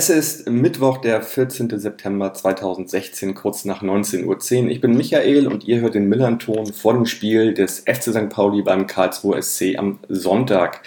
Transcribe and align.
Es 0.00 0.08
ist 0.08 0.48
Mittwoch, 0.48 0.96
der 0.96 1.20
14. 1.20 1.78
September 1.78 2.32
2016, 2.32 3.34
kurz 3.34 3.66
nach 3.66 3.82
19.10 3.82 4.24
Uhr. 4.64 4.70
Ich 4.70 4.80
bin 4.80 4.96
Michael 4.96 5.46
und 5.46 5.64
ihr 5.64 5.82
hört 5.82 5.94
den 5.94 6.08
Millern-Ton 6.08 6.72
vor 6.72 6.94
dem 6.94 7.04
Spiel 7.04 7.52
des 7.52 7.80
FC 7.80 8.04
St. 8.04 8.30
Pauli 8.30 8.62
beim 8.62 8.86
Karlsruhe 8.86 9.42
SC 9.42 9.76
am 9.76 9.98
Sonntag. 10.08 10.80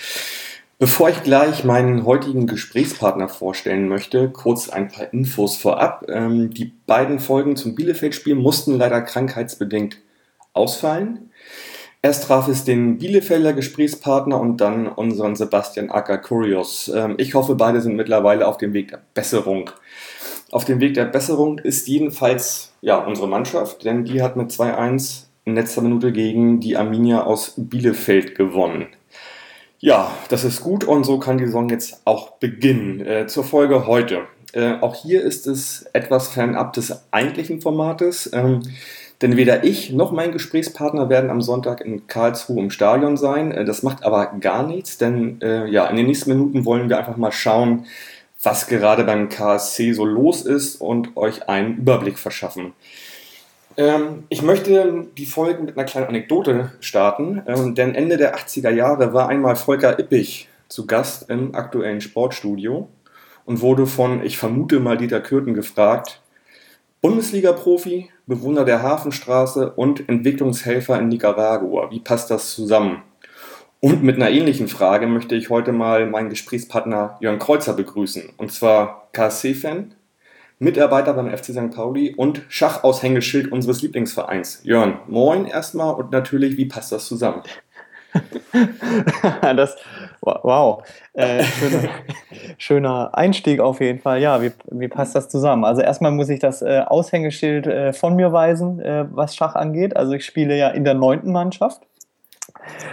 Bevor 0.80 1.10
ich 1.10 1.22
gleich 1.22 1.64
meinen 1.64 2.08
heutigen 2.08 2.48
Gesprächspartner 2.48 3.30
vorstellen 3.30 3.88
möchte, 3.88 4.32
kurz 4.32 4.70
ein 4.70 4.88
paar 4.88 5.14
Infos 5.14 5.58
vorab. 5.58 6.08
Ähm, 6.10 6.52
die 6.52 6.74
beiden 6.88 7.20
Folgen 7.20 7.56
zum 7.56 7.76
Bielefeld-Spiel 7.76 8.34
mussten 8.34 8.80
leider 8.80 9.00
krankheitsbedingt 9.00 10.00
ausfallen. 10.54 11.30
Erst 12.06 12.26
traf 12.26 12.50
es 12.50 12.66
den 12.66 12.98
Bielefelder 12.98 13.54
Gesprächspartner 13.54 14.38
und 14.38 14.58
dann 14.58 14.90
unseren 14.90 15.38
Sebastian 15.38 15.90
Acker 15.90 16.18
Kurios. 16.18 16.92
Ähm, 16.94 17.16
ich 17.18 17.34
hoffe, 17.34 17.56
beide 17.56 17.80
sind 17.80 17.96
mittlerweile 17.96 18.46
auf 18.46 18.58
dem 18.58 18.74
Weg 18.74 18.90
der 18.90 19.02
Besserung. 19.14 19.70
Auf 20.52 20.66
dem 20.66 20.82
Weg 20.82 20.96
der 20.96 21.06
Besserung 21.06 21.60
ist 21.60 21.88
jedenfalls 21.88 22.74
ja, 22.82 22.98
unsere 22.98 23.30
Mannschaft, 23.30 23.86
denn 23.86 24.04
die 24.04 24.22
hat 24.22 24.36
mit 24.36 24.52
2-1 24.52 25.28
in 25.46 25.56
letzter 25.56 25.82
Minute 25.82 26.12
gegen 26.12 26.60
die 26.60 26.76
Arminia 26.76 27.24
aus 27.24 27.54
Bielefeld 27.56 28.36
gewonnen. 28.36 28.88
Ja, 29.80 30.12
das 30.28 30.44
ist 30.44 30.62
gut 30.62 30.84
und 30.84 31.06
so 31.06 31.20
kann 31.20 31.38
die 31.38 31.46
Saison 31.46 31.70
jetzt 31.70 32.02
auch 32.04 32.32
beginnen. 32.32 33.00
Äh, 33.00 33.28
zur 33.28 33.46
Folge 33.46 33.88
heute. 33.88 34.24
Äh, 34.52 34.74
auch 34.82 34.96
hier 34.96 35.24
ist 35.24 35.48
es 35.48 35.86
etwas 35.94 36.28
fernab 36.28 36.74
des 36.74 37.06
eigentlichen 37.12 37.62
Formates, 37.62 38.30
ähm, 38.34 38.62
denn 39.24 39.38
weder 39.38 39.64
ich 39.64 39.92
noch 39.92 40.12
mein 40.12 40.34
Gesprächspartner 40.34 41.10
werden 41.10 41.30
am 41.30 41.42
Sonntag 41.42 41.80
in 41.80 42.08
Karlsruhe 42.08 42.60
im 42.60 42.70
Stadion 42.70 43.16
sein. 43.16 43.52
Äh, 43.52 43.66
das 43.66 43.82
macht 43.82 44.04
aber 44.04 44.34
gar 44.40 44.68
nichts, 44.68 44.98
denn 44.98 45.42
äh, 45.42 45.66
ja, 45.68 45.88
in 45.88 45.96
den 45.96 46.06
nächsten 46.06 46.30
Minuten 46.30 46.66
wollen 46.66 46.90
wir 46.90 47.00
einfach 47.00 47.16
mal 47.16 47.32
schauen, 47.32 47.86
was 48.44 48.68
gerade 48.68 49.06
beim 49.06 49.30
KSC 49.30 49.94
so 49.94 50.06
los 50.06 50.42
ist 50.42 50.76
und 50.76 51.16
euch 51.16 51.48
einen 51.48 51.78
Überblick 51.78 52.20
verschaffen. 52.20 52.74
Ähm, 53.78 54.26
ich 54.28 54.42
möchte 54.42 55.08
die 55.18 55.26
Folge 55.26 55.64
mit 55.64 55.78
einer 55.78 55.86
kleinen 55.86 56.08
Anekdote 56.08 56.74
starten, 56.82 57.42
ähm, 57.48 57.76
denn 57.76 57.96
Ende 57.96 58.18
der 58.18 58.36
80er 58.36 58.72
Jahre 58.72 59.14
war 59.14 59.30
einmal 59.30 59.56
Volker 59.56 59.98
Ippich 59.98 60.50
zu 60.68 60.86
Gast 60.86 61.30
im 61.30 61.56
aktuellen 61.56 62.02
Sportstudio 62.02 62.90
und 63.46 63.62
wurde 63.62 63.88
von, 63.88 64.22
ich 64.22 64.38
vermute 64.38 64.82
mal, 64.82 64.98
Dieter 64.98 65.22
Kürten 65.22 65.54
gefragt, 65.54 66.20
Bundesliga-Profi, 67.02 68.10
Bewohner 68.26 68.64
der 68.64 68.82
Hafenstraße 68.82 69.72
und 69.72 70.08
Entwicklungshelfer 70.08 70.98
in 71.00 71.10
Nicaragua. 71.10 71.92
Wie 71.92 72.00
passt 72.00 72.32
das 72.32 72.54
zusammen? 72.54 73.04
Und 73.82 74.02
mit 74.02 74.16
einer 74.16 74.30
ähnlichen 74.30 74.70
Frage 74.70 75.08
möchte 75.08 75.36
ich 75.36 75.50
heute 75.50 75.74
mal 75.74 76.06
meinen 76.06 76.30
Gesprächspartner 76.30 77.18
Jörn 77.20 77.38
Kreuzer 77.38 77.74
begrüßen. 77.74 78.30
Und 78.38 78.54
zwar 78.54 79.10
KSC-Fan, 79.12 79.94
Mitarbeiter 80.60 81.14
beim 81.14 81.30
FC 81.30 81.48
St. 81.48 81.72
Pauli 81.76 82.16
und 82.16 82.44
Schachaushängeschild 82.48 83.52
unseres 83.52 83.82
Lieblingsvereins. 83.82 84.62
Jörn, 84.64 85.00
moin 85.08 85.46
erstmal 85.46 85.94
und 85.96 86.12
natürlich, 86.14 86.56
wie 86.56 86.66
passt 86.66 86.94
das 86.94 87.06
zusammen? 87.06 87.42
das, 89.42 89.76
wow, 90.26 90.84
äh, 91.14 91.44
schöner, 91.44 91.90
schöner, 92.58 93.10
Einstieg 93.14 93.60
auf 93.60 93.82
jeden 93.82 94.00
Fall. 94.00 94.22
Ja, 94.22 94.42
wie, 94.42 94.52
wie 94.72 94.88
passt 94.88 95.16
das 95.16 95.30
zusammen? 95.30 95.66
Also 95.66 95.82
erstmal 95.82 96.12
muss 96.12 96.30
ich 96.30 96.40
das 96.40 96.62
äh, 96.62 96.84
Aushängeschild 96.86 97.68
äh, 97.68 97.94
von 97.94 98.16
mir 98.16 98.32
weisen, 98.32 98.80
äh, 98.80 99.06
was 99.12 99.36
Schach 99.36 99.56
angeht. 99.56 99.96
Also 99.96 100.14
ich 100.14 100.26
spiele 100.26 100.58
ja 100.58 100.70
in 100.70 100.84
der 100.84 100.94
neunten 100.94 101.32
Mannschaft. 101.32 101.82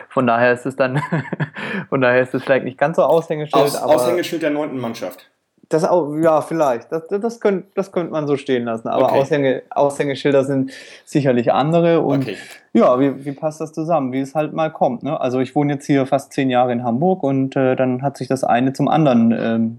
Von 0.09 0.27
daher 0.27 0.53
ist 0.53 0.67
es 0.67 0.77
dann, 0.77 1.03
von 1.89 2.01
daher 2.01 2.23
ist 2.23 2.35
es 2.35 2.43
vielleicht 2.43 2.65
nicht 2.65 2.79
ganz 2.79 2.97
so 2.97 3.05
Aushängeschild. 3.05 3.63
Aus, 3.63 3.77
Aushängeschild 3.77 4.43
der 4.43 4.51
neunten 4.51 4.79
Mannschaft. 4.79 5.31
Das 5.71 5.85
auch, 5.85 6.17
ja, 6.17 6.41
vielleicht. 6.43 6.91
Das, 6.91 7.07
das, 7.07 7.39
könnte, 7.39 7.69
das 7.77 7.93
könnte 7.93 8.11
man 8.11 8.27
so 8.27 8.37
stehen 8.37 8.65
lassen. 8.65 8.89
Aber 8.89 9.05
okay. 9.05 9.21
Aushänge, 9.21 9.63
Aushängeschilder 9.71 10.43
sind 10.43 10.73
sicherlich 11.05 11.53
andere. 11.53 12.01
Und 12.01 12.25
okay. 12.25 12.37
ja, 12.73 12.99
wie, 12.99 13.25
wie 13.25 13.33
passt 13.33 13.61
das 13.61 13.73
zusammen? 13.73 14.13
Wie 14.13 14.19
es 14.19 14.35
halt 14.35 14.53
mal 14.53 14.71
kommt. 14.71 15.05
Ne? 15.05 15.19
Also 15.21 15.39
ich 15.39 15.55
wohne 15.55 15.75
jetzt 15.75 15.87
hier 15.87 16.07
fast 16.07 16.33
zehn 16.33 16.51
Jahre 16.51 16.73
in 16.73 16.83
Hamburg 16.83 17.23
und 17.23 17.55
äh, 17.55 17.77
dann 17.77 18.03
hat 18.03 18.17
sich 18.17 18.27
das 18.27 18.43
eine 18.43 18.73
zum 18.73 18.89
anderen 18.89 19.31
ähm, 19.31 19.79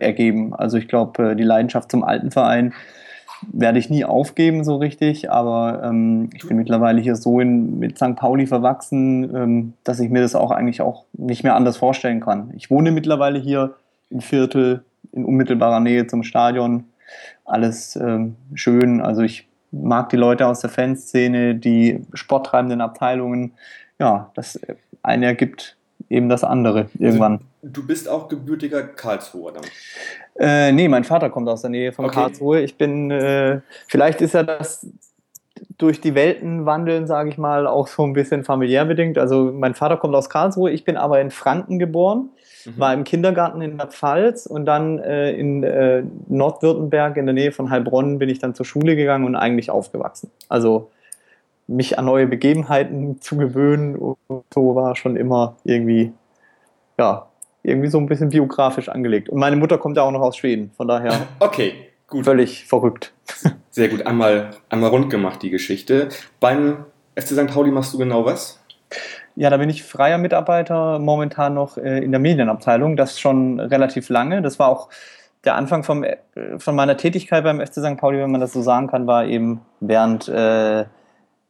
ergeben. 0.00 0.52
Also 0.52 0.78
ich 0.78 0.88
glaube, 0.88 1.30
äh, 1.30 1.36
die 1.36 1.44
Leidenschaft 1.44 1.92
zum 1.92 2.02
alten 2.02 2.32
Verein 2.32 2.74
werde 3.52 3.78
ich 3.78 3.88
nie 3.88 4.04
aufgeben 4.04 4.64
so 4.64 4.76
richtig, 4.76 5.30
aber 5.30 5.80
ähm, 5.84 6.30
ich 6.34 6.46
bin 6.46 6.56
mittlerweile 6.56 7.00
hier 7.00 7.14
so 7.14 7.38
in, 7.38 7.78
mit 7.78 7.96
St. 7.96 8.16
Pauli 8.16 8.48
verwachsen, 8.48 9.32
ähm, 9.34 9.72
dass 9.84 10.00
ich 10.00 10.10
mir 10.10 10.22
das 10.22 10.34
auch 10.34 10.50
eigentlich 10.50 10.82
auch 10.82 11.04
nicht 11.12 11.44
mehr 11.44 11.54
anders 11.54 11.76
vorstellen 11.76 12.20
kann. 12.20 12.52
Ich 12.56 12.68
wohne 12.68 12.90
mittlerweile 12.90 13.38
hier 13.38 13.74
im 14.10 14.20
Viertel 14.20 14.82
in 15.12 15.24
unmittelbarer 15.24 15.80
Nähe 15.80 16.06
zum 16.06 16.22
Stadion. 16.22 16.84
Alles 17.44 17.96
ähm, 17.96 18.36
schön. 18.54 19.00
Also 19.00 19.22
ich 19.22 19.48
mag 19.72 20.08
die 20.10 20.16
Leute 20.16 20.46
aus 20.46 20.60
der 20.60 20.70
Fanszene, 20.70 21.54
die 21.54 22.04
sporttreibenden 22.14 22.80
Abteilungen. 22.80 23.52
Ja, 23.98 24.30
das 24.34 24.58
eine 25.02 25.26
ergibt 25.26 25.76
eben 26.08 26.28
das 26.28 26.44
andere 26.44 26.88
irgendwann. 26.98 27.40
Also, 27.62 27.72
du 27.72 27.86
bist 27.86 28.08
auch 28.08 28.28
gebürtiger 28.28 28.82
Karlsruher 28.82 29.52
dann? 29.52 29.64
Äh, 30.38 30.72
nee, 30.72 30.88
mein 30.88 31.04
Vater 31.04 31.30
kommt 31.30 31.48
aus 31.48 31.60
der 31.62 31.70
Nähe 31.70 31.92
von 31.92 32.06
okay. 32.06 32.14
Karlsruhe. 32.14 32.60
Ich 32.60 32.76
bin, 32.76 33.10
äh, 33.10 33.60
vielleicht 33.86 34.20
ist 34.20 34.34
ja 34.34 34.42
das 34.42 34.86
durch 35.76 36.00
die 36.00 36.14
Welten 36.14 36.66
wandeln, 36.66 37.06
sage 37.06 37.28
ich 37.28 37.38
mal, 37.38 37.66
auch 37.66 37.86
so 37.86 38.04
ein 38.04 38.12
bisschen 38.12 38.44
familiär 38.44 38.84
bedingt. 38.84 39.18
Also 39.18 39.52
mein 39.52 39.74
Vater 39.74 39.96
kommt 39.96 40.14
aus 40.14 40.30
Karlsruhe, 40.30 40.70
ich 40.70 40.84
bin 40.84 40.96
aber 40.96 41.20
in 41.20 41.30
Franken 41.30 41.78
geboren 41.78 42.30
mhm. 42.64 42.78
war 42.78 42.94
im 42.94 43.04
Kindergarten 43.04 43.62
in 43.62 43.78
der 43.78 43.86
Pfalz 43.88 44.46
und 44.46 44.64
dann 44.66 44.98
äh, 44.98 45.32
in 45.32 45.62
äh, 45.62 46.02
Nordwürttemberg 46.28 47.16
in 47.16 47.26
der 47.26 47.34
Nähe 47.34 47.52
von 47.52 47.70
Heilbronn 47.70 48.18
bin 48.18 48.28
ich 48.28 48.38
dann 48.38 48.54
zur 48.54 48.66
Schule 48.66 48.96
gegangen 48.96 49.24
und 49.24 49.36
eigentlich 49.36 49.70
aufgewachsen. 49.70 50.30
Also 50.48 50.90
mich 51.66 51.98
an 51.98 52.04
neue 52.04 52.26
Begebenheiten 52.26 53.20
zu 53.20 53.36
gewöhnen 53.36 53.94
und 53.96 54.44
so 54.52 54.74
war 54.74 54.96
schon 54.96 55.16
immer 55.16 55.56
irgendwie, 55.64 56.12
ja, 56.98 57.28
irgendwie 57.62 57.88
so 57.88 57.98
ein 57.98 58.06
bisschen 58.06 58.30
biografisch 58.30 58.88
angelegt. 58.88 59.28
Und 59.28 59.38
meine 59.38 59.56
Mutter 59.56 59.78
kommt 59.78 59.96
ja 59.96 60.02
auch 60.02 60.10
noch 60.10 60.20
aus 60.20 60.36
Schweden, 60.36 60.70
von 60.76 60.88
daher. 60.88 61.28
Okay, 61.38 61.74
gut. 62.06 62.24
Völlig 62.24 62.66
verrückt. 62.66 63.12
Sehr 63.70 63.88
gut, 63.88 64.06
einmal, 64.06 64.50
einmal 64.68 64.90
rund 64.90 65.10
gemacht 65.10 65.42
die 65.42 65.50
Geschichte. 65.50 66.08
Beim 66.40 66.86
FC 67.14 67.28
St. 67.28 67.46
Pauli 67.46 67.70
machst 67.70 67.92
du 67.94 67.98
genau 67.98 68.24
was? 68.24 68.60
Ja, 69.40 69.48
da 69.48 69.56
bin 69.56 69.70
ich 69.70 69.84
freier 69.84 70.18
Mitarbeiter 70.18 70.98
momentan 70.98 71.54
noch 71.54 71.78
äh, 71.78 72.04
in 72.04 72.10
der 72.10 72.20
Medienabteilung. 72.20 72.98
Das 72.98 73.18
schon 73.18 73.58
relativ 73.58 74.10
lange. 74.10 74.42
Das 74.42 74.58
war 74.58 74.68
auch 74.68 74.90
der 75.44 75.54
Anfang 75.54 75.82
vom, 75.82 76.04
äh, 76.04 76.18
von 76.58 76.74
meiner 76.74 76.98
Tätigkeit 76.98 77.42
beim 77.42 77.58
FC 77.58 77.76
St. 77.76 77.96
Pauli, 77.96 78.18
wenn 78.18 78.30
man 78.30 78.42
das 78.42 78.52
so 78.52 78.60
sagen 78.60 78.88
kann, 78.88 79.06
war 79.06 79.24
eben 79.24 79.62
während 79.80 80.28
äh, 80.28 80.84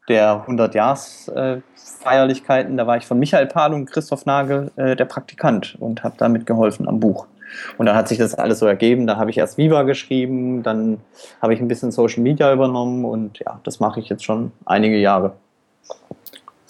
der 0.08 0.46
100-Jahres-Feierlichkeiten. 0.46 2.76
da 2.76 2.86
war 2.86 2.96
ich 2.96 3.08
von 3.08 3.18
Michael 3.18 3.48
Pahl 3.48 3.74
und 3.74 3.86
Christoph 3.86 4.24
Nagel 4.24 4.70
äh, 4.76 4.94
der 4.94 5.06
Praktikant 5.06 5.76
und 5.80 6.04
habe 6.04 6.14
da 6.16 6.28
mitgeholfen 6.28 6.86
am 6.86 7.00
Buch. 7.00 7.26
Und 7.76 7.86
dann 7.86 7.96
hat 7.96 8.06
sich 8.06 8.18
das 8.18 8.36
alles 8.36 8.60
so 8.60 8.66
ergeben. 8.66 9.08
Da 9.08 9.16
habe 9.16 9.30
ich 9.30 9.38
erst 9.38 9.58
Viva 9.58 9.82
geschrieben, 9.82 10.62
dann 10.62 10.98
habe 11.42 11.54
ich 11.54 11.60
ein 11.60 11.66
bisschen 11.66 11.90
Social 11.90 12.22
Media 12.22 12.52
übernommen 12.52 13.04
und 13.04 13.40
ja, 13.40 13.58
das 13.64 13.80
mache 13.80 13.98
ich 13.98 14.08
jetzt 14.08 14.24
schon 14.24 14.52
einige 14.64 14.96
Jahre. 14.96 15.32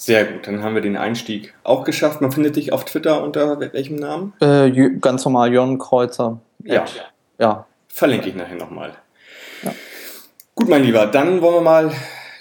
Sehr 0.01 0.25
gut, 0.25 0.47
dann 0.47 0.63
haben 0.63 0.75
wir 0.75 0.81
den 0.81 0.97
Einstieg 0.97 1.53
auch 1.63 1.85
geschafft. 1.85 2.23
Man 2.23 2.33
findet 2.33 2.57
dich 2.57 2.73
auf 2.73 2.87
Twitter 2.87 3.23
unter 3.23 3.61
welchem 3.61 3.97
Namen? 3.97 4.33
Äh, 4.41 4.71
ganz 4.99 5.27
normal, 5.27 5.53
Jörn 5.53 5.77
Kreuzer. 5.77 6.41
Ja. 6.65 6.87
ja. 7.39 7.67
Verlinke 7.87 8.31
ich 8.31 8.35
nachher 8.35 8.57
nochmal. 8.57 8.95
Ja. 9.63 9.75
Gut, 10.55 10.71
mein 10.71 10.85
Lieber, 10.85 11.05
dann 11.05 11.43
wollen 11.43 11.57
wir 11.57 11.61
mal 11.61 11.93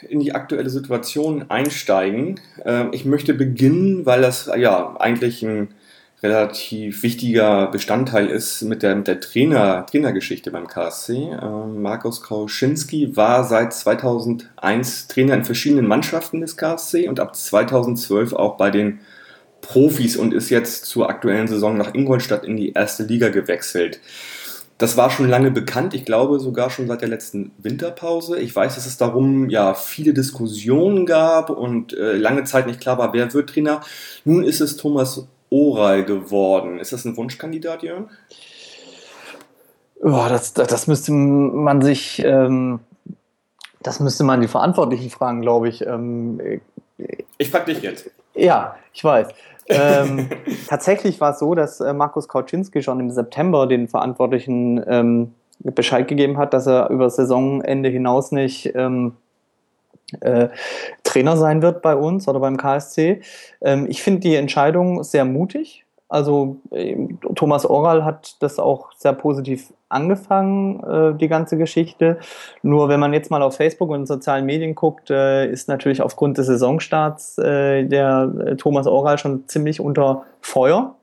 in 0.08 0.22
die 0.22 0.34
aktuelle 0.34 0.70
Situation 0.70 1.50
einsteigen. 1.50 2.40
Ähm, 2.64 2.92
ich 2.94 3.04
möchte 3.04 3.34
beginnen, 3.34 4.06
weil 4.06 4.22
das 4.22 4.50
ja 4.56 4.96
eigentlich 4.98 5.44
ein 5.44 5.74
relativ 6.22 7.02
wichtiger 7.04 7.68
Bestandteil 7.68 8.28
ist 8.28 8.62
mit 8.64 8.84
der, 8.84 8.96
mit 8.96 9.08
der 9.08 9.22
Trainer, 9.22 9.86
Trainergeschichte 9.86 10.52
beim 10.52 10.68
KSC. 10.68 11.38
Ähm, 11.42 11.82
Markus 11.82 12.22
Kauschinski 12.22 13.16
war 13.16 13.46
seit 13.46 13.74
2001 13.74 15.08
Trainer 15.08 15.36
in 15.36 15.46
verschiedenen 15.46 15.88
Mannschaften 15.88 16.42
des 16.42 16.58
KSC 16.58 17.08
und 17.08 17.20
ab 17.20 17.36
2012 17.36 18.34
auch 18.34 18.58
bei 18.58 18.70
den 18.70 19.00
Profis 19.62 20.18
und 20.18 20.34
ist 20.34 20.50
jetzt 20.50 20.86
zur 20.86 21.10
aktuellen 21.10 21.48
Saison 21.48 21.78
nach 21.78 21.94
Ingolstadt 21.94 22.44
in 22.44 22.58
die 22.58 22.74
erste 22.74 23.04
Liga 23.04 23.30
gewechselt. 23.30 24.00
Das 24.78 24.96
war 24.96 25.10
schon 25.10 25.28
lange 25.28 25.52
bekannt, 25.52 25.94
ich 25.94 26.06
glaube 26.06 26.40
sogar 26.40 26.70
schon 26.70 26.88
seit 26.88 27.02
der 27.02 27.10
letzten 27.10 27.52
Winterpause. 27.58 28.40
Ich 28.40 28.56
weiß, 28.56 28.76
dass 28.76 28.86
es 28.86 28.98
darum 28.98 29.50
ja 29.50 29.74
viele 29.74 30.14
Diskussionen 30.14 31.06
gab 31.06 31.50
und 31.50 31.94
äh, 31.94 32.14
lange 32.14 32.46
Zeit 32.46 32.66
nicht 32.66 32.80
klar 32.80 32.98
war, 32.98 33.14
wer 33.14 33.34
wird 33.34 33.50
Trainer. 33.50 33.82
Nun 34.24 34.44
ist 34.44 34.62
es 34.62 34.78
Thomas 34.78 35.28
Oral 35.50 36.06
geworden. 36.06 36.80
Ist 36.80 36.94
das 36.94 37.06
ein 37.06 37.18
Wunschkandidat, 37.18 37.84
Jörn? 37.84 38.10
Oh, 40.02 40.26
das, 40.30 40.54
das, 40.54 40.68
das, 40.68 40.88
müsste 40.88 41.12
man 41.12 41.82
sich, 41.82 42.24
ähm, 42.24 42.80
das 43.82 44.00
müsste 44.00 44.24
man 44.24 44.40
die 44.42 44.48
Verantwortlichen 44.48 45.10
fragen, 45.10 45.42
glaube 45.42 45.68
ich. 45.68 45.86
Ähm, 45.86 46.62
ich 47.38 47.50
frage 47.50 47.74
dich 47.74 47.82
jetzt. 47.82 48.10
Ja, 48.34 48.76
ich 48.94 49.04
weiß. 49.04 49.28
ähm, 49.68 50.30
tatsächlich 50.68 51.20
war 51.20 51.32
es 51.32 51.40
so, 51.40 51.54
dass 51.54 51.82
äh, 51.82 51.94
Markus 51.94 52.28
Kauczynski 52.28 52.82
schon 52.82 53.00
im 53.00 53.12
September 53.12 53.68
den 53.68 53.88
Verantwortlichen 53.88 54.82
ähm, 54.88 55.34
Bescheid 55.60 56.08
gegeben 56.08 56.38
hat, 56.38 56.54
dass 56.54 56.68
er 56.68 56.90
über 56.90 57.10
Saisonende 57.10 57.90
hinaus 57.90 58.32
nicht 58.32 58.74
ähm, 58.76 59.18
äh, 60.22 60.50
Trainer 61.04 61.38
sein 61.38 61.62
wird 61.62 61.82
bei 61.82 61.96
uns 61.96 62.28
oder 62.28 62.40
beim 62.40 62.58
KSC. 62.58 63.22
Ähm, 63.62 63.88
ich 63.90 64.02
finde 64.02 64.22
die 64.22 64.36
Entscheidung 64.36 65.04
sehr 65.04 65.26
mutig. 65.26 65.86
Also 66.10 66.58
äh, 66.72 66.96
Thomas 67.36 67.66
Oral 67.66 68.04
hat 68.04 68.42
das 68.42 68.58
auch 68.58 68.92
sehr 68.98 69.14
positiv 69.14 69.72
angefangen, 69.90 70.84
äh, 70.84 71.18
die 71.18 71.28
ganze 71.28 71.58
Geschichte. 71.58 72.18
Nur 72.64 72.90
wenn 72.90 73.00
man 73.00 73.14
jetzt 73.14 73.30
mal 73.30 73.44
auf 73.44 73.56
Facebook 73.56 73.92
und 73.92 74.08
sozialen 74.08 74.46
Medien 74.46 74.74
guckt, 74.74 75.12
äh, 75.12 75.50
ist 75.50 75.68
natürlich 75.68 76.02
aufgrund 76.02 76.40
des 76.40 76.48
Saisonstarts 76.48 77.38
äh, 77.38 77.86
der 77.86 78.32
äh, 78.46 78.56
Thomas 78.56 78.88
Oral 78.88 79.20
schon 79.20 79.48
ziemlich 79.48 79.80
unter 79.80 80.24
Feuer. 80.42 80.96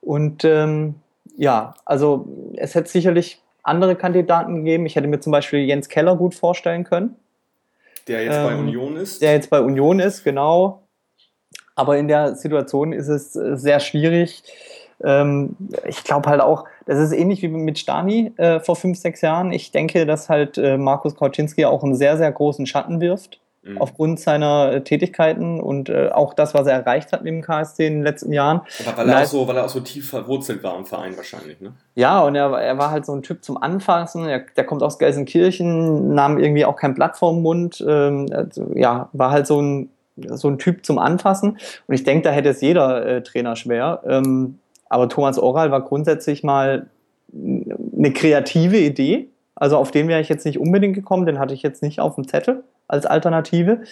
Und 0.00 0.44
ähm, 0.44 0.94
ja, 1.36 1.74
also 1.84 2.28
es 2.56 2.76
hätte 2.76 2.88
sicherlich 2.88 3.42
andere 3.64 3.96
Kandidaten 3.96 4.56
gegeben. 4.56 4.86
Ich 4.86 4.94
hätte 4.94 5.08
mir 5.08 5.18
zum 5.18 5.32
Beispiel 5.32 5.60
Jens 5.60 5.88
Keller 5.88 6.16
gut 6.16 6.36
vorstellen 6.36 6.84
können. 6.84 7.16
Der 8.08 8.24
jetzt 8.24 8.36
ähm, 8.36 8.44
bei 8.44 8.56
Union 8.56 8.96
ist. 8.96 9.22
Der 9.22 9.32
jetzt 9.32 9.50
bei 9.50 9.60
Union 9.60 10.00
ist, 10.00 10.24
genau. 10.24 10.82
Aber 11.74 11.98
in 11.98 12.08
der 12.08 12.36
Situation 12.36 12.92
ist 12.92 13.08
es 13.08 13.36
äh, 13.36 13.56
sehr 13.56 13.80
schwierig. 13.80 14.42
Ähm, 15.04 15.56
ich 15.86 16.04
glaube 16.04 16.28
halt 16.28 16.40
auch, 16.40 16.64
das 16.86 16.98
ist 16.98 17.12
ähnlich 17.12 17.42
wie 17.42 17.48
mit 17.48 17.78
Stani 17.78 18.32
äh, 18.36 18.60
vor 18.60 18.76
fünf, 18.76 18.98
sechs 18.98 19.20
Jahren. 19.20 19.52
Ich 19.52 19.72
denke, 19.72 20.06
dass 20.06 20.28
halt 20.28 20.56
äh, 20.56 20.78
Markus 20.78 21.16
Kauczynski 21.16 21.64
auch 21.64 21.82
einen 21.82 21.94
sehr, 21.94 22.16
sehr 22.16 22.32
großen 22.32 22.66
Schatten 22.66 23.00
wirft 23.00 23.40
mhm. 23.66 23.80
aufgrund 23.80 24.20
seiner 24.20 24.72
äh, 24.72 24.80
Tätigkeiten 24.82 25.60
und 25.60 25.88
äh, 25.88 26.10
auch 26.12 26.34
das, 26.34 26.54
was 26.54 26.66
er 26.66 26.74
erreicht 26.74 27.12
hat 27.12 27.24
mit 27.24 27.32
dem 27.32 27.42
KSC 27.42 27.86
in 27.86 27.94
den 27.94 28.02
letzten 28.02 28.32
Jahren. 28.32 28.60
Aber 28.86 28.98
weil, 28.98 29.08
er 29.08 29.22
auch 29.22 29.26
so, 29.26 29.48
weil 29.48 29.56
er 29.56 29.64
auch 29.64 29.70
so 29.70 29.80
tief 29.80 30.10
verwurzelt 30.10 30.62
war 30.62 30.76
im 30.76 30.86
Verein 30.86 31.16
wahrscheinlich, 31.16 31.60
ne? 31.60 31.72
Ja, 31.94 32.20
und 32.22 32.34
er, 32.34 32.50
er 32.52 32.78
war 32.78 32.90
halt 32.90 33.06
so 33.06 33.14
ein 33.14 33.22
Typ 33.22 33.44
zum 33.44 33.60
Anfassen. 33.60 34.28
Er, 34.28 34.44
der 34.56 34.64
kommt 34.64 34.82
aus 34.82 34.98
Gelsenkirchen, 34.98 36.14
nahm 36.14 36.38
irgendwie 36.38 36.64
auch 36.64 36.76
kein 36.76 36.94
Blatt 36.94 37.16
vorm 37.16 37.42
Mund. 37.42 37.84
Ähm, 37.86 38.28
also, 38.32 38.70
ja, 38.74 39.08
war 39.12 39.30
halt 39.30 39.46
so 39.46 39.60
ein, 39.60 39.90
so 40.16 40.48
ein 40.48 40.58
Typ 40.58 40.84
zum 40.84 40.98
Anfassen. 40.98 41.58
Und 41.86 41.94
ich 41.94 42.04
denke, 42.04 42.22
da 42.22 42.30
hätte 42.30 42.50
es 42.50 42.60
jeder 42.60 43.04
äh, 43.06 43.22
Trainer 43.22 43.56
schwer. 43.56 44.02
Ähm, 44.06 44.58
aber 44.88 45.08
Thomas 45.08 45.38
Oral 45.38 45.70
war 45.70 45.80
grundsätzlich 45.82 46.44
mal 46.44 46.86
eine 47.32 48.12
kreative 48.12 48.78
Idee. 48.78 49.28
Also 49.54 49.78
auf 49.78 49.90
den 49.90 50.06
wäre 50.06 50.20
ich 50.20 50.28
jetzt 50.28 50.44
nicht 50.44 50.60
unbedingt 50.60 50.94
gekommen, 50.94 51.26
den 51.26 51.38
hatte 51.38 51.54
ich 51.54 51.62
jetzt 51.62 51.82
nicht 51.82 51.98
auf 51.98 52.14
dem 52.14 52.28
Zettel 52.28 52.62
als 52.88 53.06
Alternative. 53.06 53.82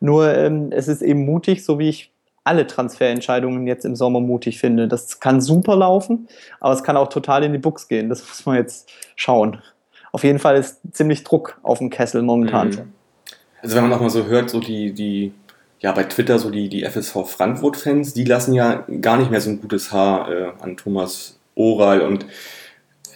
Nur 0.00 0.34
ähm, 0.34 0.70
es 0.72 0.88
ist 0.88 1.02
eben 1.02 1.24
mutig, 1.24 1.64
so 1.64 1.78
wie 1.78 1.88
ich 1.88 2.12
alle 2.44 2.66
Transferentscheidungen 2.66 3.66
jetzt 3.66 3.84
im 3.84 3.94
Sommer 3.94 4.20
mutig 4.20 4.58
finde. 4.58 4.88
Das 4.88 5.20
kann 5.20 5.40
super 5.40 5.76
laufen, 5.76 6.28
aber 6.58 6.72
es 6.72 6.82
kann 6.82 6.96
auch 6.96 7.08
total 7.08 7.44
in 7.44 7.52
die 7.52 7.58
Buchs 7.58 7.88
gehen. 7.88 8.08
Das 8.08 8.20
muss 8.28 8.46
man 8.46 8.56
jetzt 8.56 8.90
schauen. 9.16 9.62
Auf 10.12 10.24
jeden 10.24 10.38
Fall 10.38 10.56
ist 10.56 10.80
ziemlich 10.92 11.22
Druck 11.22 11.58
auf 11.62 11.78
dem 11.78 11.90
Kessel 11.90 12.22
momentan 12.22 12.68
mhm. 12.70 12.92
Also 13.62 13.76
wenn 13.76 13.82
man 13.84 13.92
auch 13.92 14.00
mal 14.00 14.10
so 14.10 14.24
hört, 14.24 14.48
so 14.48 14.58
die, 14.58 14.92
die, 14.92 15.32
ja 15.80 15.92
bei 15.92 16.04
Twitter 16.04 16.38
so 16.38 16.50
die, 16.50 16.68
die 16.68 16.84
FSV 16.84 17.26
Frankfurt-Fans, 17.26 18.14
die 18.14 18.24
lassen 18.24 18.54
ja 18.54 18.86
gar 19.02 19.18
nicht 19.18 19.30
mehr 19.30 19.40
so 19.40 19.50
ein 19.50 19.60
gutes 19.60 19.92
Haar 19.92 20.30
äh, 20.30 20.52
an 20.60 20.78
Thomas 20.78 21.38
Oral 21.54 22.00
und 22.00 22.24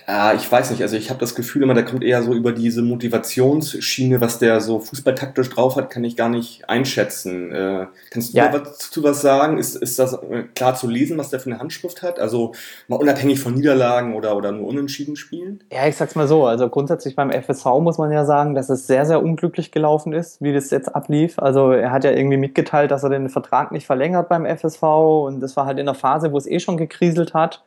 ja, 0.06 0.34
ich 0.34 0.50
weiß 0.50 0.70
nicht. 0.70 0.82
Also 0.82 0.96
ich 0.96 1.08
habe 1.08 1.18
das 1.18 1.34
Gefühl 1.34 1.62
immer, 1.62 1.72
der 1.72 1.84
kommt 1.84 2.04
eher 2.04 2.22
so 2.22 2.34
über 2.34 2.52
diese 2.52 2.82
Motivationsschiene, 2.82 4.20
was 4.20 4.38
der 4.38 4.60
so 4.60 4.78
fußballtaktisch 4.78 5.48
drauf 5.48 5.76
hat, 5.76 5.88
kann 5.88 6.04
ich 6.04 6.16
gar 6.16 6.28
nicht 6.28 6.68
einschätzen. 6.68 7.52
Äh, 7.52 7.86
kannst 8.10 8.34
du 8.34 8.38
ja. 8.38 8.48
dazu 8.48 9.02
was 9.02 9.22
sagen? 9.22 9.56
Ist, 9.56 9.76
ist 9.76 9.98
das 9.98 10.12
äh, 10.12 10.42
klar 10.54 10.74
zu 10.74 10.88
lesen, 10.88 11.16
was 11.16 11.30
der 11.30 11.40
für 11.40 11.50
eine 11.50 11.58
Handschrift 11.58 12.02
hat? 12.02 12.18
Also 12.18 12.52
mal 12.86 12.96
unabhängig 12.96 13.40
von 13.40 13.54
Niederlagen 13.54 14.14
oder, 14.14 14.36
oder 14.36 14.52
nur 14.52 14.68
unentschieden 14.68 15.16
spielen? 15.16 15.64
Ja, 15.72 15.86
ich 15.86 15.96
sag's 15.96 16.14
mal 16.14 16.28
so. 16.28 16.44
Also 16.44 16.68
grundsätzlich 16.68 17.16
beim 17.16 17.30
FSV 17.30 17.64
muss 17.80 17.96
man 17.96 18.12
ja 18.12 18.26
sagen, 18.26 18.54
dass 18.54 18.68
es 18.68 18.86
sehr, 18.86 19.06
sehr 19.06 19.22
unglücklich 19.22 19.72
gelaufen 19.72 20.12
ist, 20.12 20.42
wie 20.42 20.52
das 20.52 20.70
jetzt 20.70 20.94
ablief. 20.94 21.38
Also 21.38 21.72
er 21.72 21.92
hat 21.92 22.04
ja 22.04 22.10
irgendwie 22.10 22.36
mitgeteilt, 22.36 22.90
dass 22.90 23.04
er 23.04 23.10
den 23.10 23.30
Vertrag 23.30 23.72
nicht 23.72 23.86
verlängert 23.86 24.28
beim 24.28 24.44
FSV 24.44 24.82
und 24.82 25.40
das 25.40 25.56
war 25.56 25.64
halt 25.64 25.78
in 25.78 25.86
der 25.86 25.94
Phase, 25.94 26.30
wo 26.30 26.36
es 26.36 26.46
eh 26.46 26.60
schon 26.60 26.76
gekriselt 26.76 27.32
hat. 27.32 27.62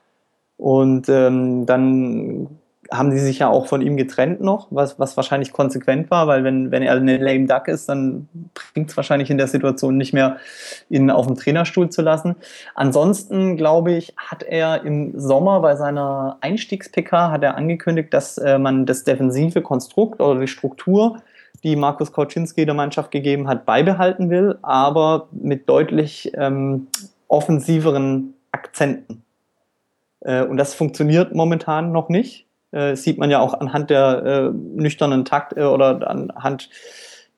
Und 0.57 1.07
ähm, 1.09 1.65
dann 1.65 2.59
haben 2.91 3.11
sie 3.11 3.19
sich 3.19 3.39
ja 3.39 3.49
auch 3.49 3.67
von 3.67 3.81
ihm 3.81 3.97
getrennt 3.97 4.41
noch, 4.41 4.67
was, 4.69 4.99
was 4.99 5.17
wahrscheinlich 5.17 5.51
konsequent 5.51 6.09
war, 6.09 6.27
weil 6.27 6.43
wenn, 6.43 6.71
wenn 6.71 6.83
er 6.83 6.93
eine 6.93 7.17
lame 7.17 7.45
duck 7.45 7.67
ist, 7.67 7.89
dann 7.89 8.27
bringt 8.73 8.89
es 8.89 8.97
wahrscheinlich 8.97 9.29
in 9.29 9.37
der 9.37 9.47
Situation 9.47 9.97
nicht 9.97 10.13
mehr, 10.13 10.37
ihn 10.89 11.11
auf 11.11 11.27
dem 11.27 11.35
Trainerstuhl 11.35 11.89
zu 11.89 12.01
lassen. 12.01 12.35
Ansonsten, 12.75 13.57
glaube 13.57 13.93
ich, 13.93 14.13
hat 14.17 14.43
er 14.43 14.83
im 14.83 15.19
Sommer 15.19 15.59
bei 15.59 15.75
seiner 15.75 16.37
Einstiegs-PK 16.41 17.31
hat 17.31 17.43
er 17.43 17.55
angekündigt, 17.55 18.13
dass 18.13 18.37
äh, 18.37 18.57
man 18.57 18.85
das 18.85 19.03
defensive 19.03 19.61
Konstrukt 19.61 20.21
oder 20.21 20.39
die 20.39 20.47
Struktur, 20.47 21.21
die 21.63 21.75
Markus 21.75 22.13
Kauczynski 22.13 22.65
der 22.65 22.75
Mannschaft 22.75 23.11
gegeben 23.11 23.47
hat, 23.47 23.65
beibehalten 23.65 24.29
will, 24.29 24.59
aber 24.61 25.27
mit 25.31 25.67
deutlich 25.67 26.31
ähm, 26.35 26.87
offensiveren 27.27 28.35
Akzenten. 28.51 29.23
Äh, 30.27 30.43
und 30.43 30.57
das 30.57 30.75
funktioniert 30.75 31.33
momentan 31.33 31.91
noch 31.91 32.09
nicht. 32.09 32.45
Äh, 32.71 32.95
sieht 32.95 33.17
man 33.17 33.31
ja 33.31 33.39
auch 33.39 33.53
anhand 33.53 33.89
der 33.89 34.23
äh, 34.23 34.49
nüchternen 34.53 35.25
Takt 35.25 35.57
äh, 35.57 35.63
oder 35.63 36.07
anhand 36.07 36.69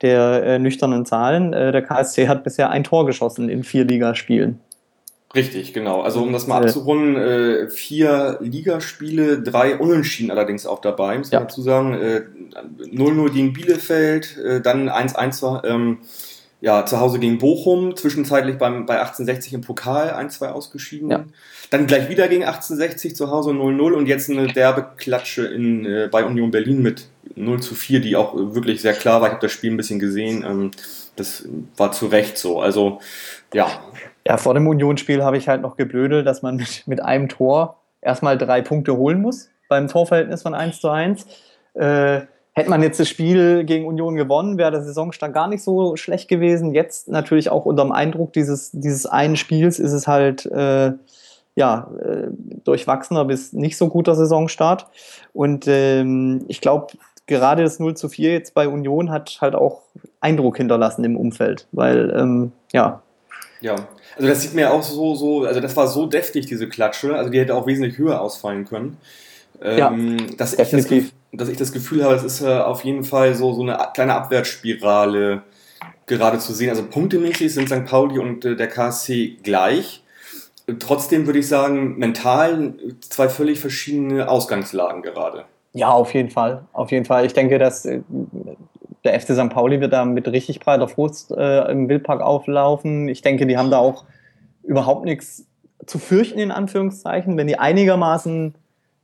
der 0.01 0.43
äh, 0.43 0.59
nüchternen 0.59 1.05
Zahlen. 1.05 1.53
Äh, 1.53 1.71
der 1.71 1.83
KSC 1.83 2.27
hat 2.27 2.43
bisher 2.43 2.71
ein 2.71 2.83
Tor 2.83 3.05
geschossen 3.05 3.47
in 3.47 3.63
vier 3.63 3.85
Ligaspielen. 3.85 4.59
Richtig, 5.35 5.75
genau. 5.75 6.01
Also 6.01 6.23
um 6.23 6.33
das 6.33 6.47
mal 6.47 6.63
abzurunden, 6.63 7.69
vier 7.69 8.39
Ligaspiele, 8.41 9.39
drei 9.43 9.77
Unentschieden 9.77 10.31
allerdings 10.31 10.65
auch 10.65 10.81
dabei, 10.81 11.19
muss 11.19 11.31
man 11.31 11.41
ja. 11.41 11.45
dazu 11.45 11.61
sagen. 11.61 11.93
0-0 11.93 13.31
gegen 13.31 13.53
Bielefeld, 13.53 14.35
dann 14.63 14.89
1-1 14.89 15.67
ähm, 15.67 15.99
ja, 16.61 16.85
zu 16.85 16.99
Hause 16.99 17.19
gegen 17.19 17.37
Bochum, 17.37 17.95
zwischenzeitlich 17.95 18.57
beim, 18.57 18.85
bei 18.85 18.99
1860 18.99 19.53
im 19.53 19.61
Pokal 19.61 20.09
1-2 20.09 20.47
ausgeschieden. 20.49 21.09
Ja. 21.09 21.23
Dann 21.69 21.87
gleich 21.87 22.09
wieder 22.09 22.27
gegen 22.27 22.43
1860 22.43 23.15
zu 23.15 23.31
Hause 23.31 23.51
0-0 23.51 23.93
und 23.93 24.07
jetzt 24.07 24.29
eine 24.29 24.47
derbe 24.47 24.85
Klatsche 24.97 25.45
in, 25.45 25.85
äh, 25.85 26.09
bei 26.11 26.25
Union 26.25 26.51
Berlin 26.51 26.81
mit 26.81 27.07
0 27.35 27.61
zu 27.61 27.75
4, 27.75 28.01
die 28.01 28.15
auch 28.15 28.35
wirklich 28.35 28.81
sehr 28.81 28.93
klar 28.93 29.21
war. 29.21 29.27
Ich 29.27 29.33
habe 29.33 29.45
das 29.45 29.53
Spiel 29.53 29.71
ein 29.71 29.77
bisschen 29.77 29.99
gesehen. 29.99 30.43
Ähm, 30.43 30.71
das 31.15 31.47
war 31.77 31.91
zu 31.91 32.07
Recht 32.07 32.37
so. 32.37 32.59
Also, 32.59 32.99
ja. 33.53 33.67
Ja, 34.27 34.37
vor 34.37 34.53
dem 34.53 34.67
Unionsspiel 34.67 35.23
habe 35.23 35.37
ich 35.37 35.47
halt 35.47 35.61
noch 35.61 35.77
geblödelt, 35.77 36.27
dass 36.27 36.41
man 36.41 36.57
mit, 36.57 36.83
mit 36.87 37.01
einem 37.01 37.29
Tor 37.29 37.79
erstmal 38.01 38.37
drei 38.37 38.61
Punkte 38.61 38.97
holen 38.97 39.21
muss 39.21 39.49
beim 39.69 39.87
Torverhältnis 39.87 40.41
von 40.41 40.53
1 40.53 40.81
zu 40.81 40.89
1. 40.89 41.25
Äh, 41.75 42.21
Hätte 42.59 42.69
man 42.69 42.83
jetzt 42.83 42.99
das 42.99 43.07
Spiel 43.07 43.63
gegen 43.63 43.85
Union 43.85 44.15
gewonnen, 44.15 44.57
wäre 44.57 44.71
der 44.71 44.81
Saisonstand 44.81 45.33
gar 45.33 45.47
nicht 45.47 45.63
so 45.63 45.95
schlecht 45.95 46.27
gewesen. 46.27 46.73
Jetzt 46.73 47.07
natürlich 47.07 47.49
auch 47.49 47.63
unter 47.63 47.83
dem 47.83 47.93
Eindruck 47.93 48.33
dieses, 48.33 48.71
dieses 48.71 49.05
einen 49.05 49.37
Spiels 49.37 49.79
ist 49.79 49.93
es 49.93 50.07
halt 50.07 50.45
äh, 50.47 50.91
ja, 51.55 51.89
äh, 52.03 52.27
durchwachsener 52.65 53.23
bis 53.23 53.53
nicht 53.53 53.77
so 53.77 53.87
guter 53.87 54.13
Saisonstart. 54.13 54.87
Und 55.31 55.67
ähm, 55.69 56.43
ich 56.49 56.59
glaube, 56.59 56.87
gerade 57.27 57.63
das 57.63 57.79
0 57.79 57.95
zu 57.95 58.09
4 58.09 58.33
jetzt 58.33 58.53
bei 58.53 58.67
Union 58.67 59.09
hat 59.09 59.37
halt 59.39 59.55
auch 59.55 59.83
Eindruck 60.19 60.57
hinterlassen 60.57 61.05
im 61.05 61.15
Umfeld, 61.15 61.65
weil 61.71 62.13
ähm, 62.13 62.51
ja. 62.73 63.01
Ja, 63.61 63.75
also 64.17 64.27
das 64.27 64.41
sieht 64.41 64.53
mir 64.53 64.73
auch 64.73 64.83
so, 64.83 65.15
so, 65.15 65.45
also 65.45 65.61
das 65.61 65.77
war 65.77 65.87
so 65.87 66.07
deftig, 66.07 66.47
diese 66.47 66.67
Klatsche, 66.67 67.15
also 67.15 67.29
die 67.29 67.39
hätte 67.39 67.55
auch 67.55 67.67
wesentlich 67.67 67.97
höher 67.97 68.19
ausfallen 68.19 68.65
können. 68.65 68.97
Ja, 69.63 69.91
ähm, 69.91 70.35
dass, 70.37 70.57
definitiv. 70.57 71.05
Ich 71.05 71.11
das, 71.11 71.18
dass 71.31 71.49
ich 71.49 71.57
das 71.57 71.71
Gefühl 71.71 72.03
habe, 72.03 72.15
es 72.15 72.23
ist 72.23 72.43
auf 72.43 72.83
jeden 72.83 73.03
Fall 73.03 73.35
so, 73.35 73.53
so 73.53 73.61
eine 73.61 73.77
kleine 73.93 74.15
Abwärtsspirale 74.15 75.43
gerade 76.09 76.39
zu 76.39 76.53
sehen. 76.53 76.69
Also 76.69 76.83
punktemäßig 76.83 77.53
sind 77.53 77.69
St. 77.69 77.85
Pauli 77.85 78.19
und 78.19 78.43
äh, 78.43 78.55
der 78.55 78.67
KSC 78.67 79.37
gleich. 79.43 80.03
Trotzdem 80.79 81.25
würde 81.25 81.39
ich 81.39 81.47
sagen, 81.47 81.97
mental 81.97 82.73
zwei 83.01 83.29
völlig 83.29 83.59
verschiedene 83.59 84.27
Ausgangslagen 84.27 85.01
gerade. 85.01 85.45
Ja, 85.73 85.91
auf 85.91 86.13
jeden 86.13 86.29
Fall. 86.29 86.65
Auf 86.73 86.91
jeden 86.91 87.05
Fall. 87.05 87.25
Ich 87.25 87.33
denke, 87.33 87.57
dass 87.57 87.85
äh, 87.85 88.01
der 89.03 89.19
FC 89.19 89.33
St. 89.33 89.49
Pauli 89.49 89.79
wird 89.79 89.93
da 89.93 90.03
mit 90.03 90.27
richtig 90.27 90.59
breiter 90.59 90.87
Frust 90.87 91.31
äh, 91.31 91.71
im 91.71 91.87
Wildpark 91.87 92.21
auflaufen. 92.21 93.07
Ich 93.07 93.21
denke, 93.21 93.47
die 93.47 93.57
haben 93.57 93.71
da 93.71 93.77
auch 93.77 94.05
überhaupt 94.63 95.05
nichts 95.05 95.45
zu 95.85 95.97
fürchten, 95.97 96.39
in 96.39 96.51
Anführungszeichen, 96.51 97.37
wenn 97.37 97.47
die 97.47 97.57
einigermaßen 97.57 98.55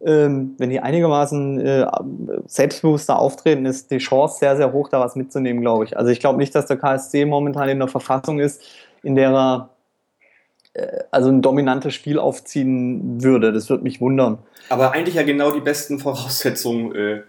ähm, 0.01 0.55
wenn 0.57 0.69
die 0.69 0.79
einigermaßen 0.79 1.59
äh, 1.65 1.87
selbstbewusster 2.47 3.17
auftreten, 3.17 3.65
ist 3.65 3.91
die 3.91 3.97
Chance 3.97 4.39
sehr, 4.39 4.57
sehr 4.57 4.73
hoch, 4.73 4.89
da 4.89 4.99
was 4.99 5.15
mitzunehmen, 5.15 5.61
glaube 5.61 5.85
ich. 5.85 5.97
Also 5.97 6.11
ich 6.11 6.19
glaube 6.19 6.37
nicht, 6.37 6.53
dass 6.53 6.65
der 6.65 6.77
KSC 6.77 7.25
momentan 7.25 7.69
in 7.69 7.79
der 7.79 7.87
Verfassung 7.87 8.39
ist, 8.39 8.61
in 9.03 9.15
der 9.15 9.31
er 9.31 9.69
äh, 10.73 11.03
also 11.11 11.29
ein 11.29 11.41
dominantes 11.41 11.93
Spiel 11.93 12.19
aufziehen 12.19 13.23
würde. 13.23 13.53
Das 13.53 13.69
würde 13.69 13.83
mich 13.83 14.01
wundern. 14.01 14.39
Aber 14.69 14.91
eigentlich 14.91 15.15
ja 15.15 15.23
genau 15.23 15.51
die 15.51 15.61
besten 15.61 15.99
Voraussetzungen 15.99 16.93
äh, 16.95 17.21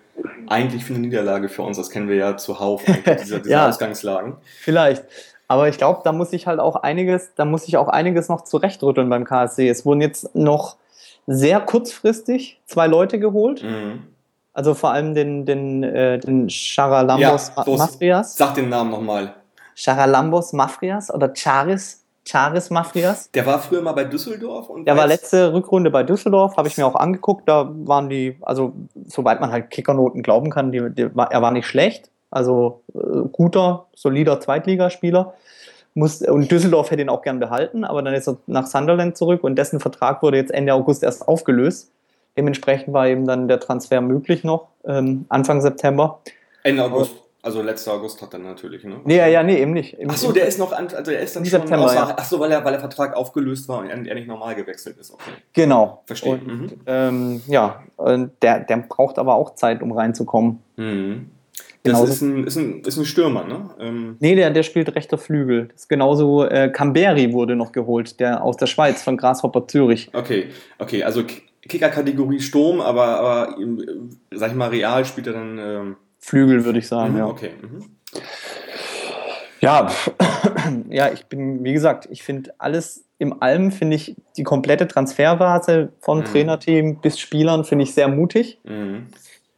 eigentlich 0.47 0.85
für 0.85 0.95
eine 0.95 1.03
Niederlage 1.03 1.49
für 1.49 1.63
uns. 1.63 1.77
Das 1.77 1.91
kennen 1.91 2.09
wir 2.09 2.17
ja 2.17 2.37
zuhauf, 2.37 2.83
diese, 2.85 3.41
diese 3.41 3.51
ja, 3.51 3.69
Ausgangslagen. 3.69 4.37
Vielleicht. 4.61 5.05
Aber 5.49 5.69
ich 5.69 5.79
glaube, 5.79 6.01
da 6.03 6.13
muss 6.13 6.33
ich 6.33 6.47
halt 6.47 6.59
auch 6.59 6.77
einiges, 6.77 7.35
da 7.37 7.45
muss 7.45 7.69
ich 7.69 7.77
auch 7.77 7.89
einiges 7.89 8.29
noch 8.29 8.43
zurechtrütteln 8.43 9.09
beim 9.09 9.25
KSC. 9.25 9.69
Es 9.69 9.87
wurden 9.87 10.01
jetzt 10.01 10.35
noch 10.35 10.77
sehr 11.26 11.61
kurzfristig 11.61 12.61
zwei 12.66 12.87
Leute 12.87 13.18
geholt. 13.18 13.62
Mhm. 13.62 14.04
Also 14.52 14.75
vor 14.75 14.92
allem 14.92 15.14
den, 15.14 15.45
den, 15.45 15.83
äh, 15.83 16.18
den 16.18 16.49
Charalambos 16.49 17.52
ja, 17.54 17.64
Mafrias. 17.76 18.37
Sag 18.37 18.54
den 18.54 18.71
Namen 18.71 18.90
nochmal. 18.90 19.35
Charalambos 19.75 20.54
Mafrias 20.54 21.12
oder 21.12 21.35
Charis, 21.35 22.02
Charis 22.25 22.71
Mafrias. 22.71 23.30
Der 23.33 23.45
war 23.45 23.59
früher 23.59 23.83
mal 23.83 23.92
bei 23.92 24.04
Düsseldorf. 24.04 24.71
Und 24.71 24.87
der 24.87 24.97
war 24.97 25.06
letzte 25.06 25.52
Rückrunde 25.52 25.90
bei 25.90 26.02
Düsseldorf, 26.02 26.56
habe 26.56 26.68
ich 26.68 26.78
mir 26.78 26.87
auch 26.87 26.95
angeguckt. 26.95 27.47
Da 27.47 27.71
waren 27.71 28.09
die, 28.09 28.38
also 28.40 28.73
soweit 29.06 29.40
man 29.40 29.52
halt 29.52 29.71
Kickernoten 29.71 30.23
glauben 30.23 30.49
kann, 30.49 30.73
die, 30.73 30.88
die, 30.90 31.02
er 31.02 31.42
war 31.42 31.50
nicht 31.50 31.66
schlecht. 31.66 32.11
Also 32.30 32.83
äh, 32.95 33.28
guter, 33.30 33.87
solider 33.95 34.40
Zweitligaspieler. 34.40 35.35
Muss, 35.97 36.21
und 36.21 36.53
Düsseldorf 36.53 36.91
hätte 36.91 37.00
ihn 37.00 37.09
auch 37.09 37.23
gern 37.23 37.41
behalten, 37.41 37.83
aber 37.83 38.03
dann 38.03 38.12
ist 38.12 38.29
er 38.29 38.37
nach 38.47 38.67
Sunderland 38.67 39.17
zurück 39.17 39.43
und 39.43 39.57
dessen 39.57 39.81
Vertrag 39.81 40.23
wurde 40.23 40.37
jetzt 40.37 40.53
Ende 40.53 40.75
August 40.75 41.03
erst 41.03 41.26
aufgelöst. 41.26 41.91
Dementsprechend 42.37 42.93
war 42.93 43.09
eben 43.09 43.26
dann 43.26 43.49
der 43.49 43.61
Transfer 43.61 44.03
möglich 44.03 44.45
noch, 44.45 44.69
ähm, 44.85 45.25
Anfang 45.31 45.62
September. 45.62 46.21
Ende 46.62 46.85
August. 46.85 47.15
Also 47.41 47.62
letzter 47.62 47.95
August 47.95 48.21
hat 48.21 48.35
er 48.35 48.41
natürlich, 48.41 48.85
ne? 48.85 48.97
Nee, 49.05 49.31
ja, 49.31 49.43
nee, 49.43 49.57
eben 49.57 49.73
nicht. 49.73 49.97
Achso, 50.11 50.33
der 50.33 50.47
ist 50.47 50.59
noch 50.59 50.73
an, 50.73 50.88
also 50.88 51.12
der 51.12 51.21
ist 51.21 51.35
dann 51.35 51.47
schon 51.47 51.61
September, 51.61 51.87
außer, 51.87 51.95
ja. 51.95 52.19
Achso, 52.19 52.41
weil, 52.41 52.50
er, 52.50 52.65
weil 52.65 52.73
der 52.73 52.81
Vertrag 52.81 53.17
aufgelöst 53.17 53.69
war 53.69 53.79
und 53.79 53.88
er 53.88 54.15
nicht 54.17 54.26
normal 54.26 54.55
gewechselt 54.57 54.99
ist. 54.99 55.15
Okay. 55.15 55.31
Genau. 55.53 56.03
Verstehe. 56.07 56.33
Und, 56.33 56.47
mhm. 56.47 56.71
ähm, 56.87 57.43
ja, 57.47 57.85
der, 58.43 58.61
der 58.61 58.76
braucht 58.79 59.19
aber 59.19 59.37
auch 59.37 59.55
Zeit, 59.55 59.81
um 59.81 59.93
reinzukommen. 59.93 60.61
Mhm. 60.76 61.31
Das 61.93 62.09
ist 62.09 62.23
ein, 62.23 62.45
ist, 62.45 62.57
ein, 62.57 62.81
ist 62.81 62.97
ein 62.97 63.05
Stürmer, 63.05 63.45
ne? 63.45 63.71
Ähm 63.78 64.16
nee, 64.21 64.35
der, 64.35 64.50
der 64.50 64.62
spielt 64.62 64.95
rechter 64.95 65.19
Flügel. 65.19 65.69
Das 65.73 65.83
ist 65.83 65.88
genauso, 65.88 66.45
äh, 66.45 66.71
Camberi 66.71 67.33
wurde 67.33 67.57
noch 67.57 67.73
geholt, 67.73 68.21
der 68.21 68.43
aus 68.43 68.57
der 68.57 68.66
Schweiz, 68.66 69.02
von 69.02 69.16
Grasshopper 69.16 69.66
Zürich. 69.69 70.11
Okay, 70.12 70.49
okay, 70.78 71.02
also 71.02 71.23
Kicker-Kategorie 71.62 72.40
Sturm, 72.40 72.81
aber, 72.81 73.21
aber 73.21 73.57
sag 74.33 74.50
ich 74.50 74.57
mal, 74.57 74.69
real 74.69 75.05
spielt 75.05 75.26
er 75.26 75.33
dann. 75.33 75.59
Ähm 75.59 75.97
Flügel, 76.19 76.64
würde 76.64 76.81
ich 76.81 76.88
sagen, 76.88 77.12
mhm, 77.12 77.19
ja. 77.19 77.26
Okay. 77.26 77.50
Mhm. 77.62 77.85
Ja, 79.61 79.90
ja, 80.90 81.12
ich 81.12 81.26
bin, 81.26 81.64
wie 81.64 81.73
gesagt, 81.73 82.09
ich 82.11 82.23
finde 82.23 82.52
alles 82.59 83.05
im 83.19 83.43
Allem, 83.43 83.73
finde 83.73 83.97
ich 83.97 84.16
die 84.37 84.43
komplette 84.43 84.87
Transferphase 84.87 85.93
von 86.00 86.19
mhm. 86.19 86.25
Trainerteam 86.25 87.00
bis 87.00 87.19
Spielern, 87.19 87.64
finde 87.64 87.85
ich 87.85 87.95
sehr 87.95 88.09
mutig. 88.09 88.61
Mhm. 88.64 89.07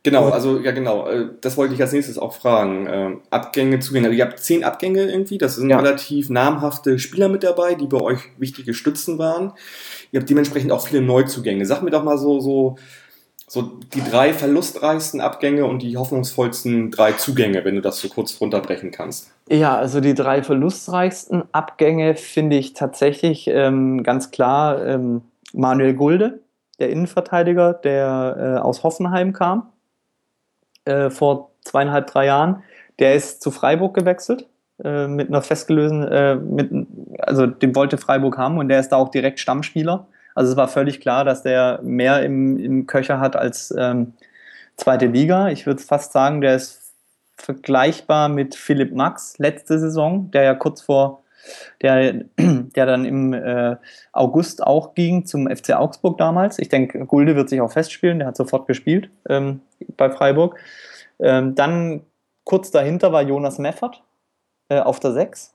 Genau, 0.05 0.29
also 0.29 0.61
ja 0.61 0.71
genau, 0.71 1.09
äh, 1.09 1.27
das 1.41 1.57
wollte 1.57 1.75
ich 1.75 1.81
als 1.81 1.93
nächstes 1.93 2.19
auch 2.19 2.33
fragen. 2.33 2.87
Ähm, 2.91 3.21
Abgänge, 3.31 3.81
Zugänge. 3.81 4.07
Also, 4.07 4.19
ihr 4.19 4.25
habt 4.25 4.39
zehn 4.39 4.63
Abgänge 4.63 5.03
irgendwie, 5.03 5.39
das 5.39 5.57
sind 5.57 5.71
ja. 5.71 5.79
relativ 5.79 6.31
namhafte 6.31 6.99
Spieler 6.99 7.29
mit 7.29 7.43
dabei, 7.43 7.75
die 7.75 7.87
bei 7.87 8.01
euch 8.01 8.21
wichtige 8.39 8.75
Stützen 8.75 9.19
waren. 9.19 9.53
Ihr 10.13 10.21
habt 10.21 10.31
dementsprechend 10.31 10.71
auch 10.71 10.87
viele 10.87 11.03
Neuzugänge. 11.03 11.67
Sag 11.67 11.83
mir 11.83 11.91
doch 11.91 12.05
mal 12.05 12.17
so, 12.17 12.39
so, 12.39 12.77
so 13.49 13.63
die 13.93 14.03
drei 14.09 14.33
verlustreichsten 14.33 15.21
Abgänge 15.21 15.67
und 15.67 15.83
die 15.83 15.97
hoffnungsvollsten 15.97 16.93
drei 16.93 17.13
Zugänge, 17.13 17.65
wenn 17.65 17.75
du 17.75 17.81
das 17.81 17.99
so 17.99 18.09
kurz 18.09 18.41
runterbrechen 18.41 18.93
kannst. 18.93 19.33
Ja, 19.51 19.77
also 19.77 20.01
die 20.01 20.15
drei 20.15 20.45
verlustreichsten 20.45 21.43
Abgänge 21.51 22.15
finde 22.15 22.57
ich 22.57 22.73
tatsächlich 22.73 23.49
ähm, 23.49 24.05
ganz 24.05 24.31
klar 24.31 24.87
ähm, 24.87 25.23
Manuel 25.53 25.95
Gulde, 25.95 26.41
der 26.79 26.91
Innenverteidiger, 26.91 27.75
der 27.75 28.37
äh, 28.39 28.61
aus 28.61 28.85
Hoffenheim 28.85 29.33
kam 29.33 29.73
äh, 30.89 31.11
vor 31.11 31.51
zweieinhalb, 31.65 32.07
drei 32.09 32.27
Jahren. 32.27 32.63
Der 32.99 33.15
ist 33.15 33.43
zu 33.43 33.51
Freiburg 33.51 33.95
gewechselt 33.95 34.49
äh, 34.83 35.07
mit 35.07 35.29
einer 35.29 35.43
festgelösten, 35.43 36.03
äh, 36.09 36.35
mit, 36.37 36.71
also 37.21 37.47
den 37.47 37.75
wollte 37.75 37.99
Freiburg 37.99 38.39
haben 38.39 38.59
und 38.59 38.69
der 38.69 38.81
ist 38.81 38.91
da 38.91 38.97
auch 38.97 39.11
direkt 39.11 39.39
Stammspieler. 39.39 40.09
Also 40.35 40.53
es 40.53 40.57
war 40.57 40.69
völlig 40.69 41.01
klar, 41.01 41.25
dass 41.25 41.43
der 41.43 41.81
mehr 41.83 42.23
im, 42.23 42.59
im 42.59 42.87
Köcher 42.87 43.21
hat 43.21 43.37
als 43.37 43.75
ähm, 43.77 44.15
zweite 44.77 45.07
Liga. 45.07 45.49
Ich 45.49 45.67
würde 45.67 45.83
fast 45.83 46.13
sagen, 46.13 46.41
der 46.41 46.57
ist 46.57 46.93
vergleichbar 47.37 48.29
mit 48.29 48.55
Philipp 48.55 48.95
Max 48.95 49.39
letzte 49.39 49.79
Saison, 49.79 50.31
der 50.31 50.43
ja 50.43 50.55
kurz 50.55 50.81
vor 50.81 51.23
der, 51.83 52.25
der 52.39 52.87
dann 52.87 53.05
im 53.05 53.33
äh, 53.33 53.77
August 54.13 54.63
auch 54.63 54.95
ging 54.95 55.25
zum 55.25 55.49
FC 55.49 55.75
Augsburg 55.75 56.19
damals. 56.19 56.59
Ich 56.59 56.69
denke, 56.69 57.05
Gulde 57.07 57.37
wird 57.37 57.49
sich 57.49 57.61
auch 57.61 57.73
festspielen, 57.73 58.19
der 58.19 58.29
hat 58.29 58.37
sofort 58.37 58.67
gespielt 58.67 59.11
ähm, 59.29 59.61
bei 59.99 60.09
Freiburg. 60.09 60.59
Ähm, 61.21 61.55
dann 61.55 62.07
kurz 62.45 62.71
dahinter 62.71 63.13
war 63.13 63.23
Jonas 63.23 63.59
Meffert 63.59 64.03
äh, 64.71 64.81
auf 64.81 65.01
der 65.01 65.13
6. 65.13 65.55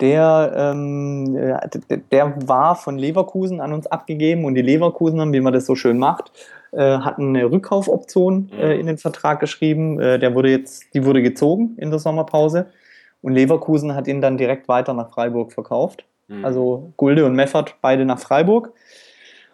Der, 0.00 0.52
ähm, 0.56 1.32
der 2.10 2.48
war 2.48 2.74
von 2.74 2.98
Leverkusen 2.98 3.60
an 3.60 3.72
uns 3.72 3.86
abgegeben 3.86 4.44
und 4.44 4.56
die 4.56 4.62
Leverkusener, 4.62 5.32
wie 5.32 5.40
man 5.40 5.52
das 5.52 5.64
so 5.64 5.76
schön 5.76 5.96
macht, 5.96 6.32
äh, 6.72 6.98
hatten 6.98 7.36
eine 7.36 7.48
Rückkaufoption 7.48 8.50
äh, 8.58 8.74
mhm. 8.74 8.80
in 8.80 8.86
den 8.86 8.98
Vertrag 8.98 9.38
geschrieben. 9.38 10.00
Äh, 10.00 10.18
der 10.18 10.34
wurde 10.34 10.50
jetzt, 10.50 10.92
die 10.94 11.04
wurde 11.04 11.22
gezogen 11.22 11.76
in 11.76 11.90
der 11.90 12.00
Sommerpause. 12.00 12.66
Und 13.20 13.34
Leverkusen 13.34 13.94
hat 13.94 14.08
ihn 14.08 14.20
dann 14.20 14.38
direkt 14.38 14.66
weiter 14.66 14.92
nach 14.92 15.10
Freiburg 15.10 15.52
verkauft. 15.52 16.04
Mhm. 16.26 16.44
Also 16.44 16.92
Gulde 16.96 17.24
und 17.24 17.34
Meffert 17.34 17.76
beide 17.80 18.04
nach 18.04 18.18
Freiburg. 18.18 18.72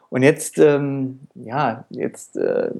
Und 0.08 0.22
jetzt, 0.22 0.58
ähm, 0.58 1.20
ja, 1.34 1.84
jetzt 1.90 2.36
äh, 2.36 2.70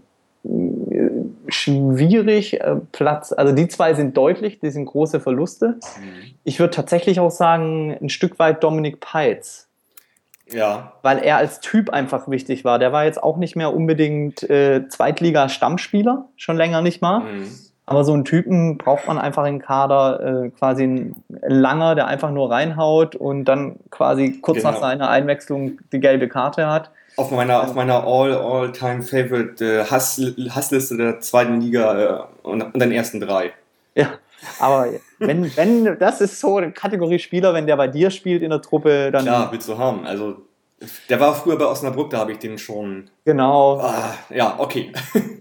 schwierig 1.49 2.61
äh, 2.61 2.77
Platz. 2.93 3.33
Also 3.33 3.55
die 3.55 3.69
zwei 3.69 3.95
sind 3.95 4.17
deutlich, 4.17 4.61
die 4.61 4.71
sind 4.71 4.87
große 4.87 5.21
Verluste. 5.21 5.77
Mhm. 5.99 6.35
Ich 6.45 6.61
würde 6.61 6.75
tatsächlich 6.75 7.21
auch 7.21 7.31
sagen, 7.31 7.97
ein 8.01 8.09
Stück 8.09 8.39
weit 8.39 8.63
Dominik 8.63 9.01
Peitz. 9.01 9.69
Ja. 10.51 10.93
Weil 11.03 11.19
er 11.19 11.37
als 11.37 11.61
Typ 11.61 11.91
einfach 11.91 12.29
wichtig 12.29 12.65
war. 12.65 12.79
Der 12.79 12.93
war 12.93 13.05
jetzt 13.05 13.23
auch 13.23 13.37
nicht 13.37 13.55
mehr 13.57 13.75
unbedingt 13.75 14.49
äh, 14.49 14.89
Zweitliga-Stammspieler, 14.89 16.27
schon 16.37 16.57
länger 16.57 16.81
nicht 16.81 17.03
mal. 17.03 17.21
Mhm. 17.21 17.49
Aber 17.85 18.05
so 18.05 18.13
einen 18.13 18.27
Typen 18.27 18.77
braucht 18.77 19.07
man 19.07 19.19
einfach 19.19 19.47
im 19.47 19.61
Kader, 19.61 20.45
äh, 20.45 20.51
quasi 20.51 20.85
ein 20.85 21.25
Langer, 21.41 21.95
der 21.95 22.07
einfach 22.07 22.31
nur 22.31 22.51
reinhaut 22.51 23.17
und 23.17 23.47
dann 23.47 23.77
quasi 23.91 24.41
kurz 24.43 24.59
genau. 24.59 24.73
nach 24.73 24.81
seiner 24.81 25.09
Einwechslung 25.09 25.79
die 25.91 26.01
gelbe 26.01 26.29
Karte 26.29 26.67
hat. 26.67 26.91
Auf 27.19 27.33
meiner, 27.33 27.65
auf 27.65 27.75
meiner 27.75 28.05
All-All-Time-Favorite 28.07 29.65
äh, 29.65 29.85
Hass, 29.85 30.21
Hassliste 30.51 30.97
der 30.97 31.21
zweiten 31.21 31.61
Liga 31.61 32.29
äh, 32.45 32.47
und, 32.47 32.63
und 32.63 32.79
den 32.79 32.93
ersten 32.93 33.19
drei. 33.19 33.53
Ja, 33.97 34.13
aber 34.61 34.89
wenn, 35.19 35.57
wenn, 35.57 35.99
das 35.99 36.21
ist 36.21 36.39
so 36.39 36.59
eine 36.59 36.71
Kategorie 36.71 37.19
Spieler, 37.19 37.55
wenn 37.55 37.67
der 37.67 37.77
bei 37.77 37.89
dir 37.89 38.11
spielt 38.11 38.43
in 38.43 38.51
der 38.51 38.63
Truppe, 38.63 39.11
dann. 39.11 39.25
Klar, 39.25 39.51
willst 39.51 39.69
du 39.69 39.77
haben. 39.77 40.07
Also, 40.07 40.37
der 41.09 41.19
war 41.19 41.35
früher 41.35 41.59
bei 41.59 41.67
Osnabrück, 41.67 42.11
da 42.11 42.19
habe 42.19 42.33
ich 42.33 42.39
den 42.39 42.57
schon. 42.57 43.11
Genau. 43.25 43.81
Ah, 43.81 44.15
ja, 44.31 44.55
okay. 44.59 44.93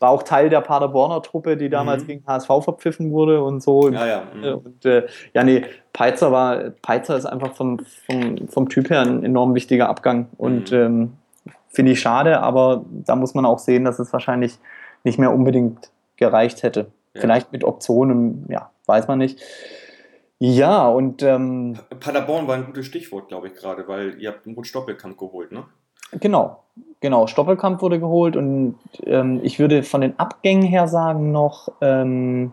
war 0.00 0.10
auch 0.10 0.22
Teil 0.22 0.48
der 0.48 0.60
Paderborner 0.60 1.22
Truppe, 1.22 1.56
die 1.56 1.68
damals 1.68 2.02
mhm. 2.02 2.06
gegen 2.06 2.26
HSV 2.26 2.48
verpfiffen 2.62 3.12
wurde 3.12 3.42
und 3.42 3.62
so. 3.62 3.90
Ja, 3.90 4.06
ja. 4.06 4.22
Mhm. 4.34 4.54
Und 4.64 4.84
äh, 4.84 5.06
ja, 5.34 5.44
nee, 5.44 5.64
Peitzer 5.92 6.32
war, 6.32 6.70
Peitzer 6.82 7.16
ist 7.16 7.26
einfach 7.26 7.54
vom, 7.54 7.80
vom, 8.06 8.48
vom 8.48 8.68
Typ 8.68 8.90
her 8.90 9.02
ein 9.02 9.24
enorm 9.24 9.54
wichtiger 9.54 9.88
Abgang 9.88 10.28
und 10.36 10.72
mhm. 10.72 10.78
ähm, 10.78 11.12
finde 11.68 11.92
ich 11.92 12.00
schade, 12.00 12.40
aber 12.40 12.84
da 12.90 13.16
muss 13.16 13.34
man 13.34 13.44
auch 13.44 13.58
sehen, 13.58 13.84
dass 13.84 13.98
es 13.98 14.12
wahrscheinlich 14.12 14.58
nicht 15.04 15.18
mehr 15.18 15.32
unbedingt 15.32 15.90
gereicht 16.16 16.62
hätte. 16.62 16.90
Ja. 17.14 17.20
Vielleicht 17.20 17.52
mit 17.52 17.64
Optionen, 17.64 18.46
ja, 18.48 18.70
weiß 18.86 19.08
man 19.08 19.18
nicht. 19.18 19.40
Ja, 20.38 20.86
und. 20.88 21.22
Ähm, 21.22 21.78
Paderborn 22.00 22.46
war 22.46 22.56
ein 22.56 22.66
gutes 22.66 22.86
Stichwort, 22.86 23.28
glaube 23.28 23.48
ich, 23.48 23.54
gerade, 23.54 23.88
weil 23.88 24.20
ihr 24.20 24.30
habt 24.30 24.46
einen 24.46 24.54
Rutsch 24.54 24.74
Doppelkampf 24.74 25.16
geholt, 25.16 25.52
ne? 25.52 25.64
Genau, 26.12 26.62
genau. 27.00 27.26
Stoppelkamp 27.26 27.82
wurde 27.82 28.00
geholt 28.00 28.36
und 28.36 28.76
ähm, 29.04 29.40
ich 29.42 29.58
würde 29.58 29.82
von 29.82 30.00
den 30.00 30.18
Abgängen 30.18 30.62
her 30.62 30.88
sagen 30.88 31.32
noch 31.32 31.68
ähm, 31.80 32.52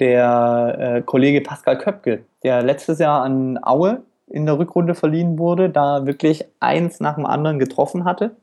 der 0.00 0.76
äh, 0.78 1.02
Kollege 1.02 1.40
Pascal 1.40 1.78
Köpke, 1.78 2.24
der 2.42 2.62
letztes 2.62 2.98
Jahr 2.98 3.22
an 3.22 3.58
Aue 3.62 4.02
in 4.28 4.44
der 4.44 4.58
Rückrunde 4.58 4.94
verliehen 4.94 5.38
wurde, 5.38 5.70
da 5.70 6.06
wirklich 6.06 6.44
eins 6.60 7.00
nach 7.00 7.14
dem 7.14 7.26
anderen 7.26 7.58
getroffen 7.58 8.04
hatte. 8.04 8.36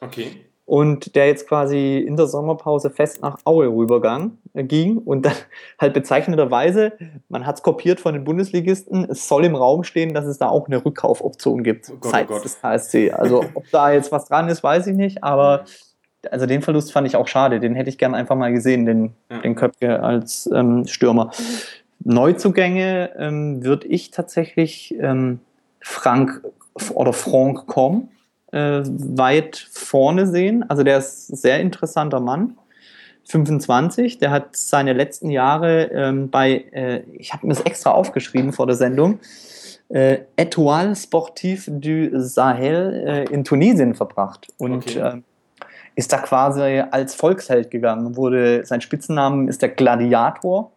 Okay 0.00 0.47
und 0.68 1.16
der 1.16 1.28
jetzt 1.28 1.48
quasi 1.48 1.96
in 1.96 2.16
der 2.16 2.26
Sommerpause 2.26 2.90
fest 2.90 3.22
nach 3.22 3.38
Aue 3.44 3.68
rübergang 3.68 4.36
äh, 4.52 4.62
ging 4.62 4.98
und 4.98 5.24
dann 5.24 5.32
halt 5.80 5.94
bezeichnenderweise, 5.94 6.92
man 7.30 7.46
hat 7.46 7.56
es 7.56 7.62
kopiert 7.62 8.00
von 8.00 8.12
den 8.12 8.24
Bundesligisten, 8.24 9.06
es 9.10 9.26
soll 9.26 9.46
im 9.46 9.54
Raum 9.54 9.82
stehen, 9.82 10.12
dass 10.12 10.26
es 10.26 10.36
da 10.36 10.48
auch 10.48 10.66
eine 10.66 10.84
Rückkaufoption 10.84 11.64
gibt 11.64 11.88
oh 11.88 11.94
Gott, 11.94 12.04
oh 12.04 12.10
seitens 12.10 12.36
oh 12.36 12.42
des 12.42 12.60
KSC. 12.60 13.12
Also 13.12 13.44
ob 13.54 13.64
da 13.70 13.92
jetzt 13.92 14.12
was 14.12 14.26
dran 14.26 14.50
ist, 14.50 14.62
weiß 14.62 14.88
ich 14.88 14.94
nicht, 14.94 15.24
aber 15.24 15.64
also 16.30 16.44
den 16.44 16.60
Verlust 16.60 16.92
fand 16.92 17.06
ich 17.06 17.16
auch 17.16 17.28
schade, 17.28 17.60
den 17.60 17.74
hätte 17.74 17.88
ich 17.88 17.96
gern 17.96 18.14
einfach 18.14 18.36
mal 18.36 18.52
gesehen, 18.52 18.84
den, 18.84 19.14
ja. 19.30 19.38
den 19.38 19.54
Köpke 19.54 20.02
als 20.02 20.50
ähm, 20.52 20.86
Stürmer. 20.86 21.30
Neuzugänge 22.04 23.12
ähm, 23.16 23.64
würde 23.64 23.86
ich 23.86 24.10
tatsächlich 24.10 24.94
ähm, 25.00 25.40
Frank 25.80 26.42
oder 26.92 27.14
Franck 27.14 27.66
Com 27.66 28.10
äh, 28.52 28.82
weit 28.84 29.68
vorne 29.70 30.26
sehen. 30.26 30.68
Also 30.68 30.82
der 30.82 30.98
ist 30.98 31.30
ein 31.30 31.36
sehr 31.36 31.60
interessanter 31.60 32.20
Mann. 32.20 32.56
25, 33.24 34.18
der 34.18 34.30
hat 34.30 34.56
seine 34.56 34.94
letzten 34.94 35.28
Jahre 35.28 35.90
ähm, 35.92 36.30
bei, 36.30 36.64
äh, 36.72 37.00
ich 37.12 37.34
habe 37.34 37.46
mir 37.46 37.52
das 37.52 37.62
extra 37.62 37.90
aufgeschrieben 37.90 38.54
vor 38.54 38.66
der 38.66 38.76
Sendung, 38.76 39.20
äh, 39.90 40.18
Etoile 40.36 40.96
Sportif 40.96 41.68
du 41.70 42.10
Sahel 42.20 43.04
äh, 43.06 43.24
in 43.32 43.44
Tunesien 43.44 43.94
verbracht 43.94 44.48
und 44.58 44.88
okay. 44.88 44.98
äh, 44.98 45.22
ist 45.94 46.12
da 46.12 46.18
quasi 46.18 46.82
als 46.90 47.14
Volksheld 47.14 47.70
gegangen. 47.70 48.16
Wurde 48.16 48.64
sein 48.64 48.80
Spitzennamen 48.80 49.48
ist 49.48 49.62
der 49.62 49.70
Gladiator. 49.70 50.72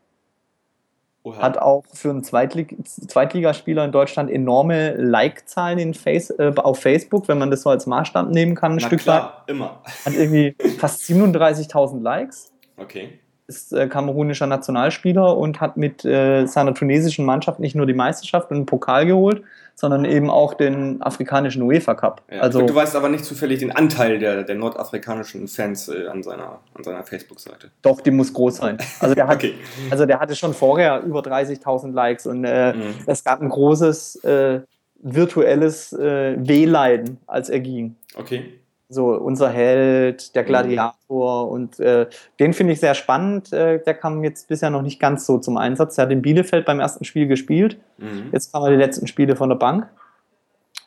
Oha. 1.23 1.39
Hat 1.39 1.59
auch 1.59 1.83
für 1.93 2.09
einen 2.09 2.23
Zweitlig 2.23 2.75
Zweitligaspieler 2.83 3.85
in 3.85 3.91
Deutschland 3.91 4.31
enorme 4.31 4.95
Like-Zahlen 4.95 5.93
Face 5.93 6.31
äh, 6.31 6.51
auf 6.55 6.79
Facebook, 6.79 7.27
wenn 7.27 7.37
man 7.37 7.51
das 7.51 7.61
so 7.61 7.69
als 7.69 7.85
Maßstab 7.85 8.29
nehmen 8.29 8.55
kann, 8.55 8.73
ein 8.73 8.77
Na 8.81 8.87
Stück 8.87 9.01
klar, 9.01 9.43
weit. 9.45 9.49
immer. 9.49 9.81
Hat 10.05 10.13
irgendwie 10.13 10.55
fast 10.79 11.01
37.000 11.09 12.01
Likes. 12.01 12.51
Okay 12.77 13.19
ist 13.51 13.73
äh, 13.73 13.87
kamerunischer 13.87 14.47
Nationalspieler 14.47 15.37
und 15.37 15.59
hat 15.59 15.75
mit 15.75 16.05
äh, 16.05 16.45
seiner 16.45 16.73
tunesischen 16.73 17.25
Mannschaft 17.25 17.59
nicht 17.59 17.75
nur 17.75 17.85
die 17.85 17.93
Meisterschaft 17.93 18.49
und 18.49 18.57
den 18.57 18.65
Pokal 18.65 19.05
geholt, 19.05 19.43
sondern 19.75 20.05
eben 20.05 20.29
auch 20.29 20.53
den 20.53 21.01
afrikanischen 21.01 21.61
UEFA 21.63 21.95
Cup. 21.95 22.21
Ja, 22.31 22.39
also, 22.41 22.65
du 22.65 22.73
weißt 22.73 22.95
aber 22.95 23.09
nicht 23.09 23.25
zufällig 23.25 23.59
den 23.59 23.71
Anteil 23.71 24.19
der, 24.19 24.43
der 24.43 24.55
nordafrikanischen 24.55 25.47
Fans 25.47 25.89
äh, 25.89 26.07
an 26.07 26.23
seiner, 26.23 26.59
an 26.73 26.83
seiner 26.83 27.03
Facebook-Seite. 27.03 27.71
Doch, 27.81 27.99
die 27.99 28.11
muss 28.11 28.33
groß 28.33 28.57
sein. 28.57 28.77
Also 28.99 29.13
der, 29.15 29.27
hat, 29.27 29.35
okay. 29.35 29.55
also 29.89 30.05
der 30.05 30.19
hatte 30.19 30.35
schon 30.35 30.53
vorher 30.53 31.01
über 31.01 31.19
30.000 31.19 31.91
Likes 31.91 32.25
und 32.25 32.45
äh, 32.45 32.73
mhm. 32.73 32.93
es 33.05 33.23
gab 33.23 33.41
ein 33.41 33.49
großes 33.49 34.23
äh, 34.23 34.61
virtuelles 35.03 35.91
äh, 35.93 36.35
Wehleiden, 36.37 37.17
als 37.27 37.49
er 37.49 37.59
ging. 37.59 37.95
Okay 38.15 38.60
so 38.91 39.07
unser 39.07 39.49
Held, 39.49 40.35
der 40.35 40.43
mhm. 40.43 40.47
Gladiator 40.47 41.49
und 41.49 41.79
äh, 41.79 42.07
den 42.39 42.53
finde 42.53 42.73
ich 42.73 42.79
sehr 42.79 42.93
spannend. 42.93 43.51
Äh, 43.53 43.81
der 43.83 43.93
kam 43.93 44.23
jetzt 44.23 44.47
bisher 44.47 44.69
noch 44.69 44.81
nicht 44.81 44.99
ganz 44.99 45.25
so 45.25 45.37
zum 45.37 45.57
Einsatz. 45.57 45.95
Der 45.95 46.05
hat 46.05 46.11
in 46.11 46.21
Bielefeld 46.21 46.65
beim 46.65 46.79
ersten 46.79 47.05
Spiel 47.05 47.27
gespielt. 47.27 47.77
Mhm. 47.97 48.29
Jetzt 48.31 48.51
kamen 48.51 48.69
die 48.69 48.77
letzten 48.77 49.07
Spiele 49.07 49.35
von 49.35 49.49
der 49.49 49.55
Bank 49.55 49.87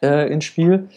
äh, 0.02 0.30
ins 0.30 0.44
Spiel. 0.44 0.88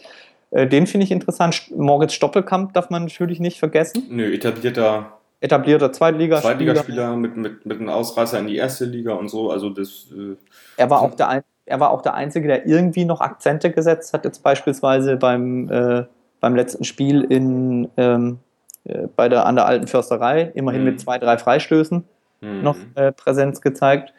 Äh, 0.50 0.66
den 0.66 0.86
finde 0.86 1.04
ich 1.04 1.10
interessant. 1.10 1.70
Moritz 1.74 2.12
Stoppelkamp 2.12 2.74
darf 2.74 2.90
man 2.90 3.04
natürlich 3.04 3.40
nicht 3.40 3.58
vergessen. 3.58 4.04
Nö, 4.10 4.32
etablierter 4.32 5.18
etablierter 5.40 5.92
Zweitligaspieler. 5.92 6.52
Zweitligaspieler 6.52 7.16
mit, 7.16 7.36
mit, 7.36 7.64
mit 7.64 7.78
einem 7.78 7.88
Ausreißer 7.90 8.38
in 8.40 8.48
die 8.48 8.56
erste 8.56 8.84
Liga 8.84 9.14
und 9.14 9.28
so. 9.28 9.50
Also 9.50 9.70
das, 9.70 10.08
äh, 10.12 10.36
er, 10.76 10.90
war 10.90 11.00
auch 11.02 11.14
der, 11.14 11.44
er 11.64 11.80
war 11.80 11.90
auch 11.90 12.02
der 12.02 12.14
Einzige, 12.14 12.48
der 12.48 12.66
irgendwie 12.66 13.04
noch 13.04 13.20
Akzente 13.20 13.70
gesetzt 13.70 14.12
hat, 14.12 14.24
jetzt 14.24 14.42
beispielsweise 14.42 15.16
beim 15.16 15.70
äh, 15.70 16.04
beim 16.40 16.54
letzten 16.56 16.84
Spiel 16.84 17.22
in, 17.22 17.88
ähm, 17.96 18.38
äh, 18.84 19.08
bei 19.14 19.28
der, 19.28 19.46
an 19.46 19.56
der 19.56 19.66
alten 19.66 19.86
Försterei, 19.86 20.50
immerhin 20.54 20.82
mhm. 20.82 20.90
mit 20.90 21.00
zwei, 21.00 21.18
drei 21.18 21.38
Freistößen 21.38 22.04
mhm. 22.40 22.62
noch 22.62 22.76
äh, 22.94 23.12
Präsenz 23.12 23.60
gezeigt. 23.60 24.12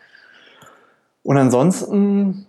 Und 1.24 1.38
ansonsten 1.38 2.48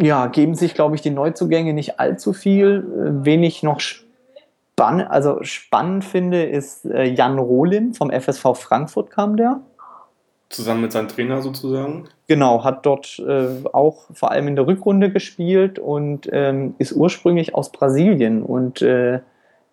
ja, 0.00 0.26
geben 0.26 0.54
sich, 0.54 0.74
glaube 0.74 0.96
ich, 0.96 1.00
die 1.00 1.10
Neuzugänge 1.10 1.72
nicht 1.72 1.98
allzu 1.98 2.32
viel. 2.32 2.84
Äh, 2.94 3.24
wenig 3.24 3.62
noch 3.62 3.80
spannend, 3.80 5.10
also 5.10 5.42
spannend 5.42 6.04
finde, 6.04 6.44
ist 6.44 6.84
äh, 6.84 7.04
Jan 7.04 7.38
Rohlin 7.38 7.94
vom 7.94 8.10
FSV 8.10 8.54
Frankfurt 8.54 9.10
kam 9.10 9.36
der. 9.36 9.60
Zusammen 10.50 10.82
mit 10.82 10.92
seinem 10.92 11.08
Trainer 11.08 11.42
sozusagen? 11.42 12.08
Genau, 12.28 12.62
hat 12.62 12.84
dort 12.84 13.18
äh, 13.26 13.64
auch 13.72 14.04
vor 14.12 14.30
allem 14.30 14.48
in 14.48 14.56
der 14.56 14.66
Rückrunde 14.66 15.10
gespielt 15.10 15.78
und 15.78 16.28
ähm, 16.30 16.74
ist 16.76 16.92
ursprünglich 16.92 17.54
aus 17.54 17.72
Brasilien. 17.72 18.42
Und 18.42 18.82
äh, 18.82 19.20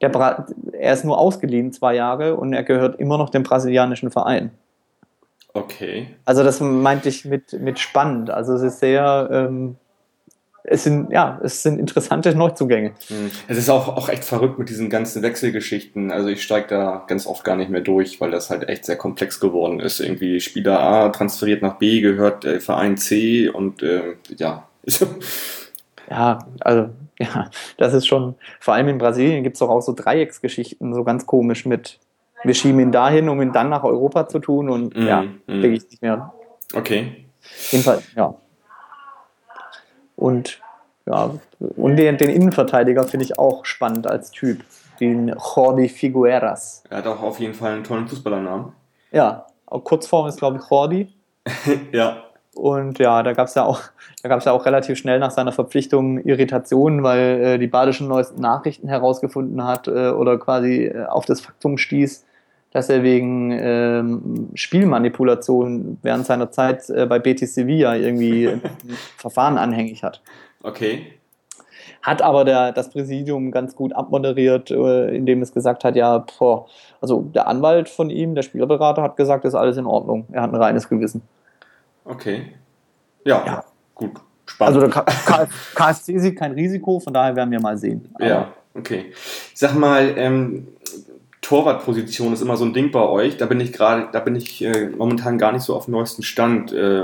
der 0.02 0.10
Bra 0.10 0.48
er 0.72 0.94
ist 0.94 1.04
nur 1.04 1.18
ausgeliehen 1.18 1.74
zwei 1.74 1.96
Jahre 1.96 2.36
und 2.38 2.54
er 2.54 2.64
gehört 2.64 2.98
immer 2.98 3.18
noch 3.18 3.30
dem 3.30 3.44
brasilianischen 3.44 4.10
Verein. 4.10 4.52
Okay. 5.54 6.08
Also 6.24 6.44
das 6.44 6.62
meinte 6.62 7.10
ich 7.10 7.26
mit, 7.26 7.52
mit 7.60 7.78
spannend. 7.78 8.30
Also 8.30 8.54
es 8.54 8.62
ist 8.62 8.80
sehr 8.80 9.28
ähm, 9.32 9.76
es 10.68 10.84
sind, 10.84 11.12
ja, 11.12 11.40
es 11.44 11.62
sind 11.62 11.80
interessante 11.80 12.36
Neuzugänge. 12.36 12.94
Hm. 13.08 13.32
Es 13.48 13.58
ist 13.58 13.70
auch, 13.70 13.88
auch 13.88 14.10
echt 14.10 14.24
verrückt 14.24 14.58
mit 14.58 14.70
diesen 14.70 14.90
ganzen 14.90 15.22
Wechselgeschichten. 15.22 16.12
Also 16.12 16.30
ich 16.30 16.44
steige 16.44 16.68
da 16.68 17.04
ganz 17.08 17.28
oft 17.28 17.44
gar 17.44 17.56
nicht 17.56 17.70
mehr 17.70 17.82
durch, 17.82 18.20
weil 18.20 18.32
das 18.32 18.50
halt 18.50 18.68
echt 18.68 18.86
sehr 18.86 18.98
komplex 18.98 19.40
geworden 19.40 19.80
ist. 19.80 20.00
Irgendwie 20.00 20.40
Spieler 20.40 20.80
A 20.80 21.10
transferiert 21.10 21.62
nach 21.62 21.76
B, 21.76 22.02
gehört 22.02 22.46
äh, 22.46 22.60
Verein 22.60 22.98
C 22.98 23.50
und 23.50 23.84
äh, 23.84 24.16
ja. 24.38 24.68
ja, 26.10 26.40
also 26.62 26.90
ja, 27.20 27.50
das 27.78 27.94
ist 27.94 28.08
schon, 28.08 28.36
vor 28.60 28.74
allem 28.74 28.88
in 28.90 28.98
Brasilien 28.98 29.44
gibt 29.44 29.56
es 29.56 29.60
doch 29.60 29.70
auch 29.70 29.82
so 29.82 29.94
Dreiecksgeschichten, 29.94 30.94
so 30.94 31.04
ganz 31.04 31.26
komisch 31.26 31.66
mit, 31.66 32.00
wir 32.44 32.54
schieben 32.54 32.80
ihn 32.80 32.92
dahin, 32.92 33.30
um 33.30 33.42
ihn 33.42 33.54
dann 33.54 33.70
nach 33.70 33.84
Europa 33.84 34.28
zu 34.28 34.40
tun 34.40 34.70
und 34.70 34.96
mm, 34.96 35.08
ja, 35.08 35.22
mm. 35.22 35.62
kriege 35.62 35.70
ich 35.70 35.90
nicht 35.90 36.02
mehr. 36.02 36.34
Okay. 36.74 37.26
Jedenfalls, 37.72 38.04
ja. 38.16 38.36
Und 40.26 40.60
ja, 41.06 41.36
und 41.60 41.98
den, 41.98 42.18
den 42.18 42.32
Innenverteidiger 42.32 43.04
finde 43.04 43.26
ich 43.26 43.38
auch 43.38 43.64
spannend 43.64 44.08
als 44.08 44.32
Typ. 44.32 44.64
Den 45.00 45.28
Jordi 45.28 45.88
Figueras. 45.88 46.84
Er 46.90 46.98
hat 46.98 47.06
auch 47.06 47.22
auf 47.22 47.40
jeden 47.40 47.54
Fall 47.54 47.74
einen 47.74 47.84
tollen 47.84 48.08
Fußballernamen. 48.08 48.72
Ja, 49.12 49.46
Kurzform 49.68 50.28
ist, 50.28 50.40
glaube 50.40 50.58
ich, 50.58 50.68
Jordi. 50.68 51.14
ja. 51.92 52.24
Und 52.56 52.98
ja, 52.98 53.22
da 53.22 53.34
gab 53.34 53.50
es 53.50 53.54
ja 53.54 53.66
auch, 53.66 53.82
da 54.24 54.30
gab 54.30 54.40
es 54.40 54.46
ja 54.46 54.52
auch 54.54 54.66
relativ 54.66 54.98
schnell 54.98 55.20
nach 55.20 55.30
seiner 55.30 55.52
Verpflichtung 55.52 56.18
Irritationen, 56.24 57.04
weil 57.04 57.20
äh, 57.20 57.60
die 57.60 57.68
badischen 57.68 58.08
neuesten 58.08 58.42
Nachrichten 58.42 58.88
herausgefunden 58.88 59.64
hat 59.64 59.88
äh, 59.88 60.10
oder 60.10 60.40
quasi 60.40 60.86
äh, 60.86 61.06
auf 61.06 61.26
das 61.26 61.42
Faktum 61.42 61.78
stieß, 61.78 62.26
dass 62.76 62.90
er 62.90 63.04
wegen 63.04 63.58
ähm, 63.58 64.50
Spielmanipulation 64.54 65.98
während 66.02 66.26
seiner 66.26 66.52
Zeit 66.52 66.90
äh, 66.90 67.06
bei 67.06 67.20
Betis 67.20 67.56
Sevilla 67.56 67.96
irgendwie 67.96 68.50
ein 68.50 68.62
Verfahren 69.16 69.58
anhängig 69.58 70.04
hat. 70.04 70.22
Okay. 70.62 71.14
Hat 72.02 72.22
aber 72.22 72.44
der, 72.44 72.74
das 72.74 72.90
Präsidium 72.90 73.52
ganz 73.52 73.78
gut 73.78 73.94
abmoderiert, 73.94 74.72
äh, 74.72 75.16
indem 75.16 75.42
es 75.42 75.54
gesagt 75.54 75.86
hat, 75.86 75.96
ja, 75.96 76.26
boah, 76.38 76.66
also 77.00 77.22
der 77.22 77.48
Anwalt 77.48 77.88
von 77.88 78.10
ihm, 78.10 78.36
der 78.36 78.42
Spielerberater, 78.42 79.02
hat 79.02 79.16
gesagt, 79.16 79.46
ist 79.46 79.56
alles 79.56 79.78
in 79.78 79.86
Ordnung. 79.86 80.26
Er 80.34 80.42
hat 80.42 80.52
ein 80.52 80.62
reines 80.62 80.90
Gewissen. 80.90 81.22
Okay. 82.04 82.56
Ja, 83.24 83.42
ja. 83.46 83.64
gut. 83.94 84.12
Spannend. 84.48 84.84
Also 84.84 85.02
der 85.26 85.48
KSC 85.76 86.20
sieht 86.20 86.38
kein 86.38 86.52
Risiko, 86.52 87.00
von 87.00 87.14
daher 87.14 87.38
werden 87.38 87.52
wir 87.52 87.62
mal 87.62 87.78
sehen. 87.78 88.10
Aber 88.16 88.28
ja, 88.28 88.54
okay. 88.74 89.14
Sag 89.54 89.76
mal, 89.76 90.14
ähm, 90.18 90.68
Torwartposition 91.46 92.34
ist 92.34 92.42
immer 92.42 92.58
so 92.58 92.66
ein 92.66 92.74
Ding 92.74 92.90
bei 92.90 93.08
euch. 93.08 93.38
Da 93.38 93.46
bin 93.46 93.60
ich 93.60 93.72
gerade, 93.72 94.08
da 94.12 94.20
bin 94.20 94.36
ich 94.36 94.64
äh, 94.64 94.90
momentan 94.90 95.38
gar 95.38 95.52
nicht 95.52 95.62
so 95.62 95.76
auf 95.76 95.86
dem 95.86 95.92
neuesten 95.92 96.24
Stand. 96.24 96.74
Äh, 96.74 97.04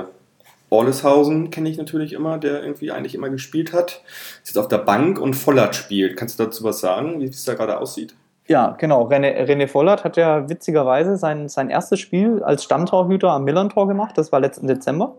Orleshausen 0.71 1.51
kenne 1.51 1.69
ich 1.69 1.77
natürlich 1.77 2.13
immer, 2.13 2.39
der 2.39 2.63
irgendwie 2.63 2.89
eigentlich 2.89 3.13
immer 3.13 3.29
gespielt 3.29 3.71
hat. 3.71 4.01
Ist 4.41 4.47
jetzt 4.47 4.57
auf 4.57 4.67
der 4.67 4.79
Bank 4.79 5.19
und 5.19 5.35
Vollert 5.35 5.75
spielt. 5.75 6.17
Kannst 6.17 6.39
du 6.39 6.43
dazu 6.43 6.63
was 6.63 6.79
sagen, 6.79 7.21
wie 7.21 7.25
es 7.25 7.43
da 7.43 7.53
gerade 7.53 7.77
aussieht? 7.77 8.15
Ja, 8.47 8.75
genau. 8.79 9.07
René, 9.07 9.45
René 9.45 9.67
Vollert 9.67 10.03
hat 10.03 10.17
ja 10.17 10.49
witzigerweise 10.49 11.17
sein, 11.17 11.47
sein 11.47 11.69
erstes 11.69 11.99
Spiel 11.99 12.41
als 12.41 12.63
Stammtorhüter 12.63 13.29
am 13.29 13.43
Millantor 13.43 13.87
gemacht. 13.87 14.17
Das 14.17 14.31
war 14.31 14.39
letzten 14.39 14.65
Dezember. 14.65 15.17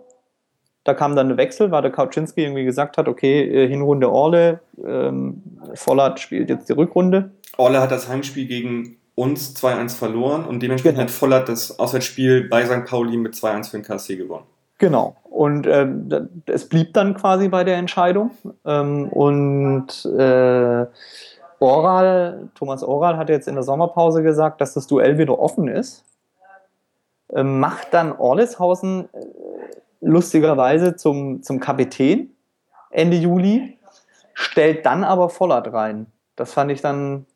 Da 0.82 0.94
kam 0.94 1.14
dann 1.14 1.30
ein 1.30 1.36
Wechsel, 1.36 1.70
weil 1.70 1.82
der 1.82 1.92
Kauczynski 1.92 2.42
irgendwie 2.42 2.64
gesagt 2.64 2.98
hat, 2.98 3.06
okay, 3.06 3.42
äh, 3.44 3.68
Hinrunde 3.68 4.10
Orle, 4.10 4.58
ähm, 4.84 5.44
Vollert 5.74 6.18
spielt 6.18 6.48
jetzt 6.48 6.68
die 6.68 6.72
Rückrunde. 6.72 7.30
Orle 7.56 7.80
hat 7.80 7.92
das 7.92 8.08
Heimspiel 8.08 8.46
gegen 8.46 8.96
uns 9.14 9.54
2-1 9.56 9.96
verloren 9.96 10.44
und 10.44 10.62
dementsprechend 10.62 10.98
genau. 10.98 11.08
hat 11.08 11.14
Vollert 11.14 11.48
das 11.48 11.78
Auswärtsspiel 11.78 12.48
bei 12.48 12.64
St. 12.64 12.86
Pauli 12.86 13.16
mit 13.16 13.34
2-1 13.34 13.70
für 13.70 13.78
den 13.78 13.84
KSC 13.84 14.16
gewonnen. 14.16 14.46
Genau. 14.78 15.16
Und 15.24 15.66
ähm, 15.66 16.08
es 16.46 16.68
blieb 16.68 16.94
dann 16.94 17.14
quasi 17.14 17.48
bei 17.48 17.62
der 17.62 17.76
Entscheidung. 17.76 18.32
Ähm, 18.64 19.08
und 19.08 20.04
äh, 20.06 20.86
Oral, 21.60 22.48
Thomas 22.54 22.82
Oral 22.82 23.16
hat 23.16 23.28
jetzt 23.28 23.46
in 23.46 23.54
der 23.54 23.62
Sommerpause 23.62 24.22
gesagt, 24.22 24.60
dass 24.60 24.74
das 24.74 24.86
Duell 24.86 25.18
wieder 25.18 25.38
offen 25.38 25.68
ist. 25.68 26.04
Ähm, 27.32 27.60
macht 27.60 27.94
dann 27.94 28.12
Orleshausen 28.12 29.08
äh, 29.12 29.24
lustigerweise 30.00 30.96
zum, 30.96 31.42
zum 31.42 31.60
Kapitän 31.60 32.34
Ende 32.90 33.16
Juli, 33.16 33.78
stellt 34.34 34.84
dann 34.84 35.02
aber 35.02 35.30
Vollert 35.30 35.72
rein. 35.72 36.06
Das 36.36 36.52
fand 36.52 36.70
ich 36.70 36.82
dann, 36.82 37.26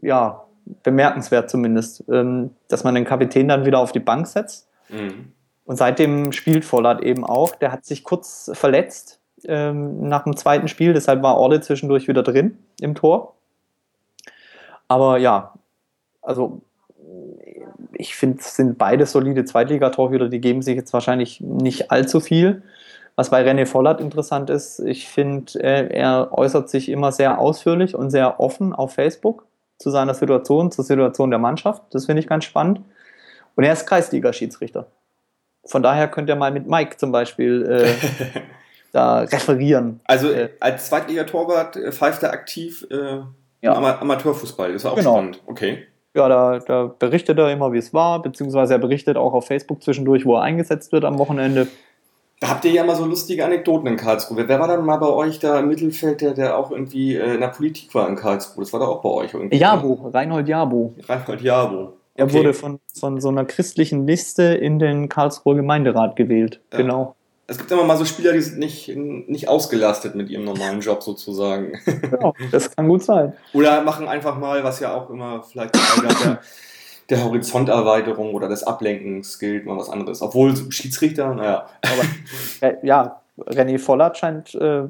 ja, 0.00 0.45
bemerkenswert 0.82 1.50
zumindest, 1.50 2.04
ähm, 2.10 2.50
dass 2.68 2.84
man 2.84 2.94
den 2.94 3.04
Kapitän 3.04 3.48
dann 3.48 3.64
wieder 3.64 3.78
auf 3.78 3.92
die 3.92 4.00
Bank 4.00 4.26
setzt. 4.26 4.68
Mhm. 4.88 5.32
Und 5.64 5.76
seitdem 5.76 6.32
spielt 6.32 6.64
Vollert 6.64 7.02
eben 7.02 7.24
auch. 7.24 7.54
Der 7.56 7.72
hat 7.72 7.84
sich 7.84 8.04
kurz 8.04 8.50
verletzt 8.54 9.20
ähm, 9.44 10.08
nach 10.08 10.24
dem 10.24 10.36
zweiten 10.36 10.68
Spiel, 10.68 10.92
deshalb 10.92 11.22
war 11.22 11.36
Orle 11.36 11.60
zwischendurch 11.60 12.08
wieder 12.08 12.22
drin 12.22 12.58
im 12.80 12.94
Tor. 12.94 13.34
Aber 14.88 15.18
ja, 15.18 15.54
also 16.22 16.60
ich 17.92 18.14
finde, 18.14 18.38
es 18.40 18.56
sind 18.56 18.78
beide 18.78 19.06
solide 19.06 19.44
Zweitligatorhüter, 19.44 20.28
die 20.28 20.40
geben 20.40 20.62
sich 20.62 20.76
jetzt 20.76 20.92
wahrscheinlich 20.92 21.40
nicht 21.40 21.90
allzu 21.90 22.20
viel. 22.20 22.62
Was 23.14 23.30
bei 23.30 23.42
René 23.42 23.64
Vollert 23.64 24.00
interessant 24.00 24.50
ist, 24.50 24.78
ich 24.80 25.08
finde, 25.08 25.58
er, 25.58 25.90
er 25.90 26.28
äußert 26.32 26.68
sich 26.68 26.90
immer 26.90 27.12
sehr 27.12 27.38
ausführlich 27.38 27.94
und 27.94 28.10
sehr 28.10 28.40
offen 28.40 28.74
auf 28.74 28.92
Facebook 28.92 29.45
zu 29.78 29.90
seiner 29.90 30.14
Situation, 30.14 30.70
zur 30.70 30.84
Situation 30.84 31.30
der 31.30 31.38
Mannschaft. 31.38 31.82
Das 31.90 32.06
finde 32.06 32.20
ich 32.20 32.28
ganz 32.28 32.44
spannend. 32.44 32.80
Und 33.54 33.64
er 33.64 33.72
ist 33.72 33.86
Kreisliga-Schiedsrichter. 33.86 34.86
Von 35.64 35.82
daher 35.82 36.08
könnt 36.08 36.28
ihr 36.28 36.36
mal 36.36 36.52
mit 36.52 36.66
Mike 36.66 36.96
zum 36.96 37.12
Beispiel 37.12 37.66
äh, 37.68 38.40
da 38.92 39.20
referieren. 39.20 40.00
Also 40.04 40.30
äh, 40.30 40.50
als 40.60 40.88
Zweitligatorwart 40.88 41.76
äh, 41.76 41.92
pfeift 41.92 42.22
er 42.22 42.32
aktiv 42.32 42.86
äh, 42.90 43.20
ja. 43.62 43.74
Am 43.74 43.84
Amateurfußball. 43.84 44.72
Ist 44.72 44.86
auch 44.86 44.94
genau. 44.94 45.14
spannend. 45.14 45.42
Okay. 45.46 45.86
Ja, 46.14 46.28
da, 46.28 46.58
da 46.60 46.94
berichtet 46.98 47.38
er 47.38 47.52
immer, 47.52 47.72
wie 47.72 47.78
es 47.78 47.92
war, 47.92 48.22
beziehungsweise 48.22 48.74
er 48.74 48.78
berichtet 48.78 49.16
auch 49.16 49.34
auf 49.34 49.46
Facebook 49.46 49.82
zwischendurch, 49.82 50.24
wo 50.24 50.36
er 50.36 50.42
eingesetzt 50.42 50.92
wird 50.92 51.04
am 51.04 51.18
Wochenende. 51.18 51.66
Da 52.40 52.48
habt 52.48 52.64
ihr 52.64 52.70
ja 52.70 52.84
mal 52.84 52.96
so 52.96 53.06
lustige 53.06 53.44
Anekdoten 53.44 53.86
in 53.86 53.96
Karlsruhe. 53.96 54.46
Wer 54.46 54.60
war 54.60 54.68
dann 54.68 54.84
mal 54.84 54.98
bei 54.98 55.08
euch 55.08 55.38
da 55.38 55.58
im 55.60 55.68
Mittelfeld, 55.68 56.20
der, 56.20 56.34
der 56.34 56.58
auch 56.58 56.70
irgendwie 56.70 57.14
äh, 57.14 57.34
in 57.34 57.40
der 57.40 57.48
Politik 57.48 57.94
war 57.94 58.08
in 58.08 58.16
Karlsruhe? 58.16 58.62
Das 58.62 58.72
war 58.72 58.80
da 58.80 58.86
auch 58.86 59.00
bei 59.00 59.08
euch 59.08 59.34
irgendwie. 59.34 59.56
Jabo, 59.56 60.10
Reinhold 60.12 60.48
Jabo. 60.48 60.94
Reinhold 61.08 61.40
Jabo. 61.40 61.78
Okay. 61.78 61.92
Er 62.16 62.32
wurde 62.32 62.54
von, 62.54 62.78
von 62.98 63.20
so 63.20 63.28
einer 63.28 63.44
christlichen 63.44 64.06
Liste 64.06 64.42
in 64.42 64.78
den 64.78 65.08
Karlsruher 65.08 65.54
Gemeinderat 65.54 66.16
gewählt. 66.16 66.60
Ja. 66.72 66.78
Genau 66.78 67.16
es 67.48 67.58
gibt 67.58 67.70
immer 67.70 67.84
mal 67.84 67.96
so 67.96 68.04
Spieler, 68.04 68.32
die 68.32 68.40
sind 68.40 68.58
nicht, 68.58 68.88
nicht 68.96 69.48
ausgelastet 69.48 70.14
mit 70.14 70.30
ihrem 70.30 70.44
normalen 70.44 70.80
Job 70.80 71.02
sozusagen. 71.02 71.78
Ja, 71.86 72.32
das 72.50 72.74
kann 72.74 72.88
gut 72.88 73.04
sein. 73.04 73.34
Oder 73.52 73.82
machen 73.82 74.08
einfach 74.08 74.36
mal, 74.38 74.64
was 74.64 74.80
ja 74.80 74.94
auch 74.94 75.10
immer 75.10 75.42
vielleicht 75.42 75.74
der, 75.76 76.40
der 77.08 77.24
Horizonterweiterung 77.24 78.34
oder 78.34 78.48
des 78.48 78.64
Ablenkens 78.64 79.38
gilt, 79.38 79.66
mal 79.66 79.76
was 79.76 79.90
anderes. 79.90 80.22
Obwohl 80.22 80.54
Schiedsrichter, 80.72 81.34
naja. 81.34 81.66
Aber 81.82 82.68
äh, 82.68 82.76
ja, 82.82 83.20
René 83.38 83.78
Vollert 83.78 84.18
scheint 84.18 84.54
äh, 84.54 84.82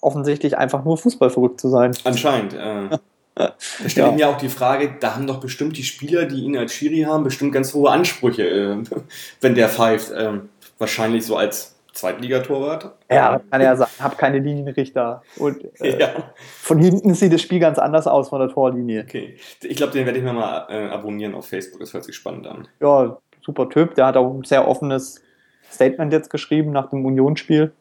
offensichtlich 0.00 0.56
einfach 0.56 0.84
nur 0.84 0.98
Fußball 0.98 1.30
verrückt 1.30 1.60
zu 1.60 1.68
sein. 1.68 1.92
Anscheinend. 2.04 2.54
Äh. 2.54 2.98
Da 3.36 3.54
stellt 3.88 4.08
ja. 4.08 4.12
mir 4.12 4.28
auch 4.28 4.36
die 4.36 4.50
Frage, 4.50 4.96
da 5.00 5.14
haben 5.14 5.26
doch 5.26 5.40
bestimmt 5.40 5.78
die 5.78 5.84
Spieler, 5.84 6.26
die 6.26 6.42
ihn 6.42 6.58
als 6.58 6.74
Schiri 6.74 7.02
haben, 7.02 7.24
bestimmt 7.24 7.54
ganz 7.54 7.72
hohe 7.72 7.90
Ansprüche, 7.90 8.42
äh, 8.42 8.76
wenn 9.40 9.54
der 9.54 9.70
pfeift. 9.70 10.12
Ähm, 10.14 10.50
wahrscheinlich 10.78 11.24
so 11.24 11.36
als 11.36 11.74
Zweitligatorwart. 12.00 12.92
Ja, 13.10 13.40
kann 13.50 13.60
ja 13.60 13.76
sagen, 13.76 13.90
habe 13.98 14.16
keine 14.16 14.38
Linienrichter. 14.38 15.22
Und 15.36 15.64
äh, 15.80 16.00
ja. 16.00 16.08
von 16.40 16.78
hinten 16.78 17.14
sieht 17.14 17.32
das 17.32 17.42
Spiel 17.42 17.60
ganz 17.60 17.78
anders 17.78 18.06
aus 18.06 18.30
von 18.30 18.40
der 18.40 18.48
Torlinie. 18.48 19.04
Okay. 19.06 19.36
Ich 19.62 19.76
glaube, 19.76 19.92
den 19.92 20.06
werde 20.06 20.18
ich 20.18 20.24
mir 20.24 20.32
mal 20.32 20.66
äh, 20.70 20.88
abonnieren 20.88 21.34
auf 21.34 21.46
Facebook. 21.46 21.80
Das 21.80 21.92
hört 21.92 22.04
sich 22.04 22.16
spannend 22.16 22.46
an. 22.46 22.68
Ja, 22.80 23.18
super 23.42 23.68
Typ. 23.68 23.94
Der 23.94 24.06
hat 24.06 24.16
auch 24.16 24.32
ein 24.32 24.44
sehr 24.44 24.66
offenes 24.66 25.22
Statement 25.70 26.12
jetzt 26.12 26.30
geschrieben 26.30 26.72
nach 26.72 26.88
dem 26.90 27.04
Unionsspiel. 27.04 27.72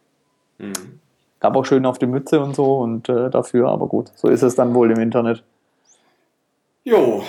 Mhm. 0.58 0.99
Gab 1.39 1.55
auch 1.55 1.65
schön 1.65 1.86
auf 1.86 1.97
die 1.97 2.05
Mütze 2.05 2.41
und 2.41 2.55
so 2.55 2.79
und 2.79 3.08
äh, 3.08 3.29
dafür, 3.29 3.69
aber 3.69 3.88
gut, 3.88 4.12
so 4.15 4.27
ist 4.27 4.41
es 4.41 4.55
dann 4.55 4.73
wohl 4.73 4.91
im 4.91 4.99
Internet. 4.99 5.43
Jo. 6.84 7.23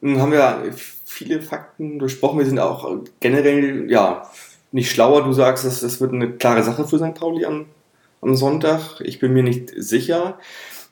Nun 0.00 0.20
haben 0.20 0.32
wir 0.32 0.72
viele 1.04 1.42
Fakten 1.42 1.98
durchsprochen. 1.98 2.38
Wir 2.38 2.46
sind 2.46 2.60
auch 2.60 2.88
generell, 3.18 3.90
ja, 3.90 4.22
nicht 4.72 4.90
schlauer. 4.90 5.24
Du 5.24 5.32
sagst, 5.32 5.64
es, 5.64 5.82
es 5.82 6.00
wird 6.00 6.12
eine 6.12 6.32
klare 6.32 6.62
Sache 6.62 6.86
für 6.86 6.98
St. 6.98 7.14
Pauli 7.14 7.44
am, 7.44 7.66
am 8.20 8.36
Sonntag. 8.36 9.00
Ich 9.00 9.18
bin 9.18 9.32
mir 9.32 9.42
nicht 9.42 9.70
sicher. 9.76 10.38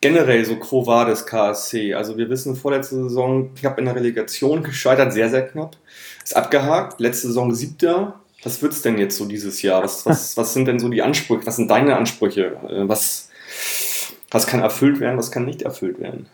Generell 0.01 0.45
so 0.45 0.57
Quo 0.57 0.87
Vadis 0.87 1.27
KSC. 1.27 1.95
Also 1.95 2.17
wir 2.17 2.31
wissen, 2.31 2.55
vorletzte 2.55 2.97
Saison 2.97 3.53
knapp 3.55 3.79
in 3.79 3.87
der 3.87 3.97
Relegation 3.97 4.63
gescheitert, 4.63 5.13
sehr, 5.13 5.29
sehr 5.29 5.47
knapp. 5.47 5.77
Ist 6.23 6.37
abgehakt. 6.37 7.01
Letzte 7.01 7.29
Saison 7.29 7.53
siebter. 7.55 8.21
Was 8.45 8.63
wird 8.63 8.73
es 8.73 8.83
denn 8.83 8.99
jetzt 8.99 9.17
so 9.17 9.25
dieses 9.25 9.63
Jahr? 9.63 9.83
Was, 9.83 10.07
was, 10.07 10.37
was 10.37 10.55
sind 10.55 10.67
denn 10.67 10.79
so 10.79 10.89
die 10.89 11.03
Ansprüche? 11.03 11.47
Was 11.47 11.57
sind 11.57 11.71
deine 11.71 11.97
Ansprüche? 11.97 12.57
Äh, 12.69 12.89
was, 12.89 13.31
was 14.31 14.47
kann 14.47 14.61
erfüllt 14.61 15.01
werden? 15.01 15.19
Was 15.19 15.33
kann 15.33 15.45
nicht 15.45 15.63
erfüllt 15.63 15.99
werden? 15.99 16.27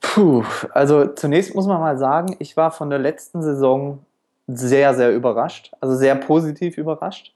Puh, 0.00 0.44
also 0.72 1.06
zunächst 1.06 1.54
muss 1.54 1.66
man 1.66 1.80
mal 1.80 1.98
sagen, 1.98 2.36
ich 2.38 2.56
war 2.56 2.70
von 2.70 2.88
der 2.88 2.98
letzten 2.98 3.42
Saison 3.42 3.98
sehr, 4.46 4.94
sehr 4.94 5.14
überrascht. 5.14 5.72
Also 5.80 5.94
sehr 5.94 6.14
positiv 6.14 6.78
überrascht. 6.78 7.34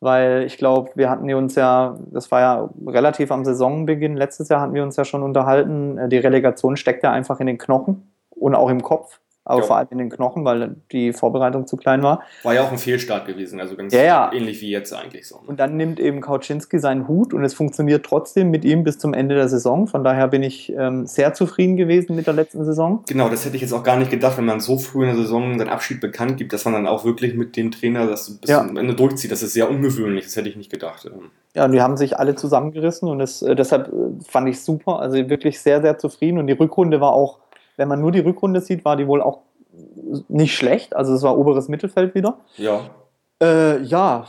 Weil 0.00 0.42
ich 0.44 0.58
glaube, 0.58 0.90
wir 0.96 1.08
hatten 1.08 1.32
uns 1.32 1.54
ja, 1.54 1.96
das 2.10 2.30
war 2.30 2.40
ja 2.40 2.70
relativ 2.86 3.30
am 3.30 3.44
Saisonbeginn, 3.44 4.16
letztes 4.16 4.48
Jahr 4.48 4.60
hatten 4.60 4.74
wir 4.74 4.82
uns 4.82 4.96
ja 4.96 5.04
schon 5.04 5.22
unterhalten, 5.22 5.96
äh, 5.96 6.08
die 6.08 6.18
Relegation 6.18 6.76
steckt 6.76 7.02
ja 7.04 7.12
einfach 7.12 7.40
in 7.40 7.46
den 7.46 7.56
Knochen 7.56 8.12
und 8.30 8.54
auch 8.54 8.68
im 8.68 8.82
Kopf 8.82 9.20
aber 9.44 9.60
ja. 9.60 9.66
vor 9.66 9.76
allem 9.76 9.88
in 9.90 9.98
den 9.98 10.10
Knochen, 10.10 10.44
weil 10.44 10.76
die 10.92 11.12
Vorbereitung 11.12 11.66
zu 11.66 11.76
klein 11.76 12.02
war. 12.02 12.22
War 12.42 12.54
ja 12.54 12.62
auch 12.62 12.72
ein 12.72 12.78
Fehlstart 12.78 13.26
gewesen, 13.26 13.60
also 13.60 13.76
ganz 13.76 13.92
ja, 13.92 14.02
ja. 14.02 14.32
ähnlich 14.32 14.60
wie 14.60 14.70
jetzt 14.70 14.92
eigentlich 14.92 15.28
so. 15.28 15.36
Ne? 15.36 15.42
Und 15.46 15.60
dann 15.60 15.76
nimmt 15.76 16.00
eben 16.00 16.20
Kauczynski 16.20 16.78
seinen 16.78 17.08
Hut 17.08 17.34
und 17.34 17.44
es 17.44 17.54
funktioniert 17.54 18.06
trotzdem 18.06 18.50
mit 18.50 18.64
ihm 18.64 18.84
bis 18.84 18.98
zum 18.98 19.12
Ende 19.12 19.34
der 19.34 19.48
Saison. 19.48 19.86
Von 19.86 20.04
daher 20.04 20.28
bin 20.28 20.42
ich 20.42 20.72
ähm, 20.72 21.06
sehr 21.06 21.34
zufrieden 21.34 21.76
gewesen 21.76 22.16
mit 22.16 22.26
der 22.26 22.34
letzten 22.34 22.64
Saison. 22.64 23.04
Genau, 23.06 23.28
das 23.28 23.44
hätte 23.44 23.56
ich 23.56 23.62
jetzt 23.62 23.72
auch 23.72 23.82
gar 23.82 23.96
nicht 23.96 24.10
gedacht, 24.10 24.38
wenn 24.38 24.46
man 24.46 24.60
so 24.60 24.78
früh 24.78 25.02
in 25.02 25.08
der 25.08 25.16
Saison 25.16 25.58
seinen 25.58 25.68
Abschied 25.68 26.00
bekannt 26.00 26.38
gibt, 26.38 26.52
dass 26.52 26.64
man 26.64 26.74
dann 26.74 26.86
auch 26.86 27.04
wirklich 27.04 27.34
mit 27.34 27.56
dem 27.56 27.70
Trainer 27.70 28.06
das 28.06 28.30
bis 28.38 28.50
zum 28.50 28.76
Ende 28.76 28.94
durchzieht. 28.94 29.30
Das 29.30 29.42
ist 29.42 29.52
sehr 29.52 29.68
ungewöhnlich, 29.68 30.24
das 30.24 30.36
hätte 30.36 30.48
ich 30.48 30.56
nicht 30.56 30.70
gedacht. 30.70 31.08
Ja, 31.54 31.66
und 31.66 31.72
die 31.72 31.80
haben 31.80 31.96
sich 31.96 32.18
alle 32.18 32.34
zusammengerissen 32.34 33.08
und 33.08 33.20
das, 33.20 33.40
äh, 33.42 33.54
deshalb 33.54 33.88
äh, 33.88 33.92
fand 34.26 34.48
ich 34.48 34.60
super. 34.60 34.98
Also 34.98 35.16
wirklich 35.28 35.60
sehr, 35.60 35.80
sehr 35.80 35.98
zufrieden. 35.98 36.38
Und 36.38 36.48
die 36.48 36.52
Rückrunde 36.52 37.00
war 37.00 37.12
auch, 37.12 37.38
wenn 37.76 37.88
man 37.88 38.00
nur 38.00 38.12
die 38.12 38.20
Rückrunde 38.20 38.60
sieht, 38.60 38.84
war 38.84 38.96
die 38.96 39.06
wohl 39.06 39.22
auch 39.22 39.40
nicht 40.28 40.54
schlecht. 40.54 40.94
Also 40.94 41.14
es 41.14 41.22
war 41.22 41.36
oberes 41.36 41.68
Mittelfeld 41.68 42.14
wieder. 42.14 42.38
Ja. 42.56 42.80
Äh, 43.42 43.82
ja, 43.82 44.26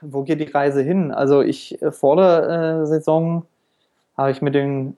wo 0.00 0.22
geht 0.22 0.40
die 0.40 0.50
Reise 0.50 0.82
hin? 0.82 1.12
Also 1.12 1.42
ich 1.42 1.80
äh, 1.82 1.92
vor 1.92 2.16
der 2.16 2.82
äh, 2.82 2.86
Saison 2.86 3.46
habe 4.16 4.30
ich 4.30 4.42
mit 4.42 4.54
den 4.54 4.96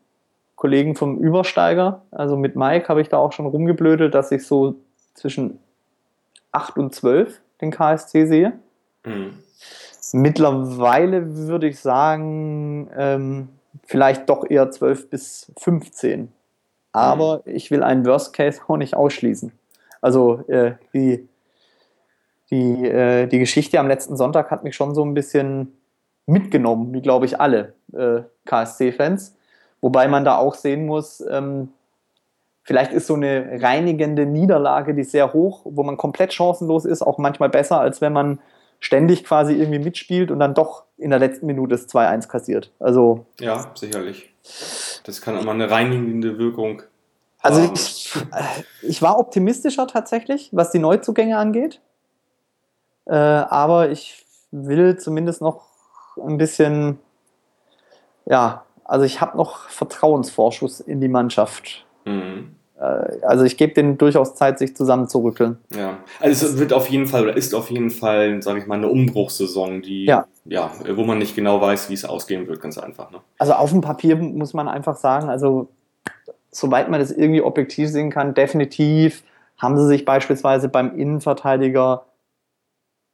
Kollegen 0.57 0.95
vom 0.95 1.19
Übersteiger, 1.19 2.03
also 2.11 2.37
mit 2.37 2.57
Mike, 2.57 2.89
habe 2.89 3.01
ich 3.01 3.09
da 3.09 3.19
auch 3.19 3.33
schon 3.33 3.47
rumgeblödelt, 3.47 4.15
dass 4.15 4.31
ich 4.31 4.47
so 4.47 4.77
zwischen 5.15 5.59
8 6.53 6.79
und 6.79 6.95
12 6.95 7.41
den 7.61 7.71
KSC 7.71 8.27
sehe. 8.27 8.53
Mhm. 9.05 9.39
Mittlerweile 10.13 11.37
würde 11.49 11.69
ich 11.69 11.81
sagen, 11.81 12.91
ähm, 12.97 13.49
vielleicht 13.85 14.29
doch 14.29 14.49
eher 14.49 14.71
12 14.71 15.11
bis 15.11 15.53
15. 15.59 16.31
Aber 16.93 17.43
mhm. 17.45 17.55
ich 17.55 17.71
will 17.71 17.83
einen 17.83 18.07
Worst 18.07 18.33
Case 18.33 18.61
auch 18.67 18.77
nicht 18.77 18.95
ausschließen. 18.95 19.53
Also 20.01 20.45
äh, 20.49 20.75
die, 20.93 21.29
die, 22.51 22.87
äh, 22.87 23.27
die 23.27 23.39
Geschichte 23.39 23.79
am 23.81 23.89
letzten 23.89 24.17
Sonntag 24.17 24.51
hat 24.51 24.65
mich 24.65 24.75
schon 24.75 24.95
so 24.95 25.05
ein 25.05 25.15
bisschen 25.15 25.79
mitgenommen, 26.27 26.93
wie 26.93 27.03
glaube 27.03 27.27
ich 27.27 27.41
alle 27.41 27.75
äh, 27.93 28.23
KSC-Fans. 28.45 29.37
Wobei 29.81 30.07
man 30.09 30.25
da 30.25 30.37
auch 30.37 30.55
sehen 30.55 30.87
muss, 30.87 31.21
ähm, 31.29 31.71
vielleicht 32.63 32.93
ist 32.93 33.07
so 33.07 33.15
eine 33.15 33.61
reinigende 33.61 34.27
Niederlage, 34.27 34.95
die 34.95 35.05
sehr 35.05 35.33
hoch, 35.33 35.63
wo 35.65 35.83
man 35.83 35.97
komplett 35.97 36.33
chancenlos 36.33 36.85
ist, 36.85 37.03
auch 37.03 37.19
manchmal 37.19 37.49
besser, 37.49 37.81
als 37.81 38.01
wenn 38.01 38.13
man 38.13 38.39
ständig 38.79 39.25
quasi 39.25 39.55
irgendwie 39.55 39.79
mitspielt 39.79 40.31
und 40.31 40.41
dann 40.41 40.55
doch 40.55 40.85
in 40.99 41.11
der 41.11 41.19
letzten 41.19 41.47
Minute 41.47 41.77
das 41.77 41.89
2-1 41.89 42.29
kassiert. 42.29 42.73
Also 42.79 43.27
ja, 43.41 43.71
sicherlich. 43.75 44.33
Das 45.05 45.21
kann 45.21 45.39
immer 45.39 45.53
eine 45.53 45.71
reinigende 45.71 46.39
Wirkung 46.39 46.83
also 47.43 47.73
ich, 47.75 48.15
ich, 48.83 49.03
war 49.03 49.19
optimistischer 49.19 49.89
tatsächlich, 49.89 50.49
was 50.53 50.71
die 50.71 50.79
Neuzugänge 50.79 51.37
angeht. 51.37 51.81
Äh, 53.05 53.15
aber 53.15 53.91
ich 53.91 54.25
will 54.53 54.97
zumindest 54.97 55.43
noch 55.43 55.67
ein 56.25 56.39
bisschen, 56.39 57.01
ja, 58.27 58.65
also 58.85 59.05
ich 59.05 59.21
habe 59.21 59.37
noch 59.37 59.69
Vertrauensvorschuss 59.69 60.79
in 60.79 61.01
die 61.01 61.09
Mannschaft. 61.09 61.85
Mhm. 62.05 62.55
Äh, 62.83 63.25
also 63.25 63.45
ich 63.45 63.57
gebe 63.57 63.73
denen 63.73 63.97
durchaus 63.97 64.35
Zeit, 64.35 64.59
sich 64.59 64.75
zusammenzurückeln. 64.77 65.59
Ja, 65.75 65.99
also 66.21 66.47
es 66.47 66.59
wird 66.59 66.73
auf 66.73 66.89
jeden 66.89 67.07
Fall 67.07 67.23
oder 67.23 67.37
ist 67.37 67.55
auf 67.55 67.71
jeden 67.71 67.91
Fall, 67.91 68.43
sage 68.43 68.59
ich 68.59 68.67
mal, 68.67 68.75
eine 68.75 68.89
Umbruchssaison, 68.89 69.83
die, 69.83 70.07
ja. 70.07 70.27
ja, 70.45 70.73
wo 70.95 71.05
man 71.05 71.19
nicht 71.19 71.37
genau 71.37 71.61
weiß, 71.61 71.89
wie 71.91 71.95
es 71.95 72.05
ausgehen 72.05 72.49
wird, 72.49 72.61
ganz 72.61 72.79
einfach. 72.79 73.11
Ne? 73.13 73.19
Also 73.39 73.53
auf 73.53 73.71
dem 73.71 73.81
Papier 73.81 74.17
muss 74.17 74.53
man 74.53 74.69
einfach 74.69 74.97
sagen, 74.97 75.29
also 75.29 75.69
soweit 76.51 76.91
man 76.91 77.01
das 77.01 77.13
irgendwie 77.13 77.43
objektiv 77.43 77.89
sehen 77.89 78.11
kann, 78.11 78.35
definitiv 78.35 79.23
haben 79.59 79.79
sie 79.79 79.87
sich 79.87 80.05
beispielsweise 80.05 80.69
beim 80.69 80.99
Innenverteidiger, 80.99 82.07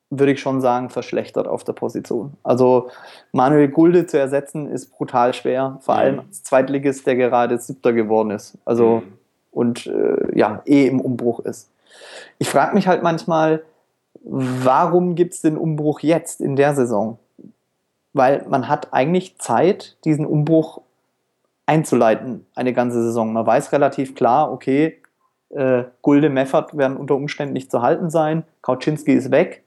würde 0.09 0.33
ich 0.33 0.41
schon 0.41 0.63
sagen, 0.63 0.89
verschlechtert 0.89 1.47
auf 1.47 1.63
der 1.63 1.75
Position. 1.75 2.33
Also 2.43 2.89
Manuel 3.33 3.69
Gulde 3.69 4.07
zu 4.07 4.19
ersetzen 4.19 4.67
ist 4.67 4.91
brutal 4.91 5.35
schwer, 5.35 5.79
vor 5.83 5.97
mhm. 5.97 6.01
allem 6.01 6.19
als 6.21 6.43
Zweitligist, 6.43 7.07
der 7.07 7.17
gerade 7.17 7.59
Siebter 7.59 7.93
geworden 7.93 8.31
ist. 8.31 8.57
Also 8.65 9.03
mhm. 9.05 9.18
Und 9.59 9.89
äh, 9.89 10.39
ja, 10.39 10.63
eh 10.67 10.87
im 10.87 11.01
Umbruch 11.01 11.41
ist. 11.41 11.69
Ich 12.39 12.49
frage 12.49 12.77
mich 12.77 12.87
halt 12.87 13.03
manchmal, 13.03 13.65
warum 14.23 15.17
gibt 15.17 15.35
es 15.35 15.41
den 15.41 15.57
Umbruch 15.57 15.99
jetzt 15.99 16.41
in 16.41 16.55
der 16.55 16.77
Saison? 16.77 17.19
Weil 18.13 18.47
man 18.49 18.69
hat 18.69 18.93
eigentlich 18.93 19.37
Zeit, 19.39 19.97
diesen 20.05 20.27
Umbruch 20.27 20.81
einzuleiten, 21.67 22.47
eine 22.55 22.73
ganze 22.73 23.03
Saison. 23.03 23.33
Man 23.33 23.45
weiß 23.45 23.73
relativ 23.73 24.15
klar, 24.15 24.53
okay, 24.53 25.03
äh, 25.51 25.83
Gulde, 26.03 26.31
Meffert 26.31 26.77
werden 26.79 26.97
unter 26.97 27.17
Umständen 27.17 27.53
nicht 27.53 27.73
zu 27.73 27.83
halten 27.83 28.11
sein, 28.11 28.45
Kauczynski 28.63 29.13
ist 29.13 29.33
weg. 29.33 29.65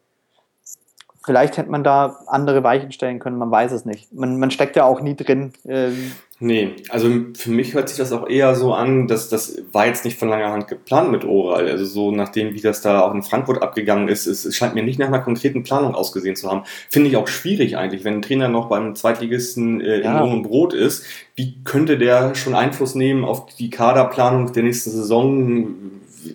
Vielleicht 1.23 1.57
hätte 1.57 1.69
man 1.69 1.83
da 1.83 2.19
andere 2.27 2.63
Weichen 2.63 2.91
stellen 2.91 3.19
können, 3.19 3.37
man 3.37 3.51
weiß 3.51 3.71
es 3.71 3.85
nicht. 3.85 4.11
Man, 4.13 4.39
man 4.39 4.51
steckt 4.51 4.75
ja 4.75 4.85
auch 4.85 5.01
nie 5.01 5.15
drin. 5.15 5.53
Ähm, 5.67 6.13
nee, 6.39 6.75
also 6.89 7.09
für 7.35 7.51
mich 7.51 7.75
hört 7.75 7.89
sich 7.89 7.97
das 7.99 8.11
auch 8.11 8.27
eher 8.27 8.55
so 8.55 8.73
an, 8.73 9.07
dass 9.07 9.29
das 9.29 9.61
war 9.71 9.85
jetzt 9.85 10.03
nicht 10.03 10.17
von 10.17 10.29
langer 10.29 10.51
Hand 10.51 10.67
geplant 10.67 11.11
mit 11.11 11.23
Oral. 11.23 11.69
Also 11.69 11.85
so 11.85 12.11
nachdem, 12.11 12.53
wie 12.55 12.61
das 12.61 12.81
da 12.81 13.01
auch 13.01 13.13
in 13.13 13.21
Frankfurt 13.21 13.61
abgegangen 13.61 14.07
ist, 14.07 14.25
es, 14.25 14.45
es 14.45 14.55
scheint 14.55 14.73
mir 14.73 14.83
nicht 14.83 14.97
nach 14.97 15.07
einer 15.07 15.19
konkreten 15.19 15.61
Planung 15.63 15.93
ausgesehen 15.93 16.35
zu 16.35 16.49
haben. 16.49 16.63
Finde 16.89 17.09
ich 17.09 17.17
auch 17.17 17.27
schwierig 17.27 17.77
eigentlich, 17.77 18.03
wenn 18.03 18.15
ein 18.15 18.21
Trainer 18.23 18.49
noch 18.49 18.67
beim 18.67 18.95
Zweitligisten 18.95 19.79
äh, 19.81 20.01
ja. 20.01 20.11
in 20.11 20.19
Lohn 20.19 20.37
und 20.37 20.43
Brot 20.43 20.73
ist. 20.73 21.05
Wie 21.35 21.63
könnte 21.63 21.99
der 21.99 22.33
schon 22.33 22.55
Einfluss 22.55 22.95
nehmen 22.95 23.25
auf 23.25 23.45
die 23.45 23.69
Kaderplanung 23.69 24.53
der 24.53 24.63
nächsten 24.63 24.89
Saison? 24.89 25.75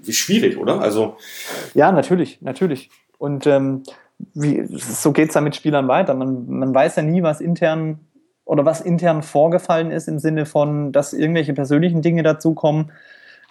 Schwierig, 0.08 0.58
oder? 0.58 0.80
Also 0.80 1.16
ja, 1.74 1.90
natürlich, 1.92 2.38
natürlich. 2.40 2.90
Und 3.18 3.46
ähm, 3.46 3.82
wie, 4.34 4.64
so 4.66 5.12
geht 5.12 5.28
es 5.28 5.34
dann 5.34 5.44
mit 5.44 5.56
Spielern 5.56 5.88
weiter. 5.88 6.14
Man, 6.14 6.46
man 6.48 6.74
weiß 6.74 6.96
ja 6.96 7.02
nie, 7.02 7.22
was 7.22 7.40
intern 7.40 8.00
oder 8.44 8.64
was 8.64 8.80
intern 8.80 9.22
vorgefallen 9.22 9.90
ist 9.90 10.08
im 10.08 10.18
Sinne 10.18 10.46
von, 10.46 10.92
dass 10.92 11.12
irgendwelche 11.12 11.52
persönlichen 11.52 12.00
Dinge 12.00 12.22
dazukommen, 12.22 12.92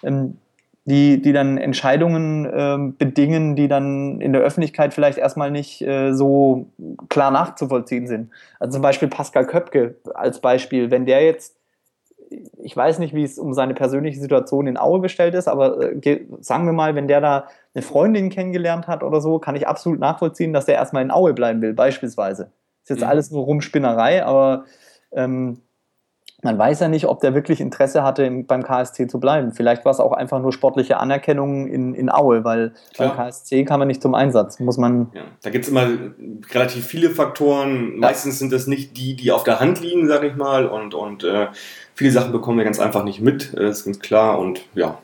ähm, 0.02 0.38
die, 0.86 1.20
die 1.20 1.32
dann 1.32 1.58
Entscheidungen 1.58 2.46
äh, 2.46 2.92
bedingen, 2.96 3.56
die 3.56 3.66
dann 3.68 4.20
in 4.20 4.32
der 4.32 4.42
Öffentlichkeit 4.42 4.94
vielleicht 4.94 5.18
erstmal 5.18 5.50
nicht 5.50 5.82
äh, 5.82 6.12
so 6.12 6.66
klar 7.08 7.32
nachzuvollziehen 7.32 8.06
sind. 8.06 8.30
Also 8.60 8.74
zum 8.74 8.82
Beispiel 8.82 9.08
Pascal 9.08 9.46
Köpke 9.46 9.96
als 10.14 10.40
Beispiel, 10.40 10.90
wenn 10.92 11.04
der 11.04 11.24
jetzt 11.24 11.55
ich 12.58 12.76
weiß 12.76 12.98
nicht, 12.98 13.14
wie 13.14 13.22
es 13.22 13.38
um 13.38 13.52
seine 13.52 13.74
persönliche 13.74 14.20
Situation 14.20 14.66
in 14.66 14.76
Aue 14.76 15.00
bestellt 15.00 15.34
ist, 15.34 15.48
aber 15.48 15.80
äh, 15.80 16.26
sagen 16.40 16.66
wir 16.66 16.72
mal, 16.72 16.94
wenn 16.94 17.08
der 17.08 17.20
da 17.20 17.48
eine 17.74 17.82
Freundin 17.82 18.30
kennengelernt 18.30 18.86
hat 18.86 19.02
oder 19.02 19.20
so, 19.20 19.38
kann 19.38 19.56
ich 19.56 19.68
absolut 19.68 20.00
nachvollziehen, 20.00 20.52
dass 20.52 20.66
der 20.66 20.76
erstmal 20.76 21.02
in 21.02 21.10
Aue 21.10 21.34
bleiben 21.34 21.62
will, 21.62 21.74
beispielsweise. 21.74 22.52
Ist 22.82 22.90
jetzt 22.90 23.00
mhm. 23.00 23.08
alles 23.08 23.30
nur 23.30 23.44
Rumspinnerei, 23.44 24.24
aber 24.24 24.64
ähm, 25.12 25.62
man 26.46 26.58
weiß 26.58 26.80
ja 26.80 26.88
nicht, 26.88 27.06
ob 27.06 27.20
der 27.20 27.34
wirklich 27.34 27.60
Interesse 27.60 28.02
hatte, 28.04 28.24
im, 28.24 28.46
beim 28.46 28.62
KSC 28.62 29.08
zu 29.08 29.18
bleiben. 29.18 29.52
Vielleicht 29.52 29.84
war 29.84 29.90
es 29.90 29.98
auch 29.98 30.12
einfach 30.12 30.40
nur 30.40 30.52
sportliche 30.52 30.98
Anerkennung 30.98 31.66
in, 31.66 31.92
in 31.92 32.08
Aue, 32.08 32.44
weil 32.44 32.72
Klar. 32.94 33.08
beim 33.08 33.16
KSC 33.16 33.64
kam 33.64 33.80
er 33.80 33.86
nicht 33.86 34.00
zum 34.00 34.14
Einsatz. 34.14 34.60
Muss 34.60 34.78
man. 34.78 35.10
Ja, 35.12 35.22
da 35.42 35.50
gibt 35.50 35.64
es 35.64 35.70
immer 35.70 35.88
relativ 36.52 36.86
viele 36.86 37.10
Faktoren. 37.10 37.94
Ja. 37.94 37.98
Meistens 37.98 38.38
sind 38.38 38.52
das 38.52 38.66
nicht 38.68 38.96
die, 38.96 39.16
die 39.16 39.32
auf 39.32 39.42
der 39.42 39.60
Hand 39.60 39.80
liegen, 39.80 40.06
sag 40.08 40.22
ich 40.22 40.36
mal. 40.36 40.66
Und, 40.66 40.94
und 40.94 41.24
äh, 41.24 41.48
viele 41.94 42.12
Sachen 42.12 42.30
bekommen 42.30 42.58
wir 42.58 42.64
ganz 42.64 42.78
einfach 42.78 43.02
nicht 43.02 43.20
mit, 43.20 43.52
das 43.54 43.60
äh, 43.60 43.68
ist 43.68 43.84
ganz 43.84 43.98
klar. 43.98 44.38
Und 44.38 44.60
ja, 44.74 44.98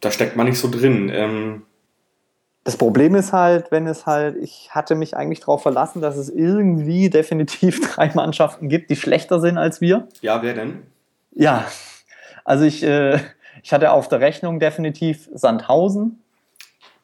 da 0.00 0.10
steckt 0.10 0.34
man 0.34 0.46
nicht 0.46 0.58
so 0.58 0.70
drin. 0.70 1.10
Ähm, 1.12 1.62
das 2.70 2.76
Problem 2.76 3.16
ist 3.16 3.32
halt, 3.32 3.72
wenn 3.72 3.88
es 3.88 4.06
halt, 4.06 4.36
ich 4.36 4.68
hatte 4.70 4.94
mich 4.94 5.16
eigentlich 5.16 5.40
darauf 5.40 5.60
verlassen, 5.60 6.00
dass 6.00 6.16
es 6.16 6.30
irgendwie 6.30 7.10
definitiv 7.10 7.80
drei 7.94 8.12
Mannschaften 8.14 8.68
gibt, 8.68 8.90
die 8.90 8.96
schlechter 8.96 9.40
sind 9.40 9.58
als 9.58 9.80
wir. 9.80 10.06
Ja, 10.20 10.40
wer 10.40 10.54
denn? 10.54 10.84
Ja, 11.32 11.64
also 12.44 12.64
ich, 12.64 12.84
äh, 12.84 13.18
ich 13.64 13.72
hatte 13.72 13.90
auf 13.90 14.06
der 14.06 14.20
Rechnung 14.20 14.60
definitiv 14.60 15.28
Sandhausen. 15.34 16.20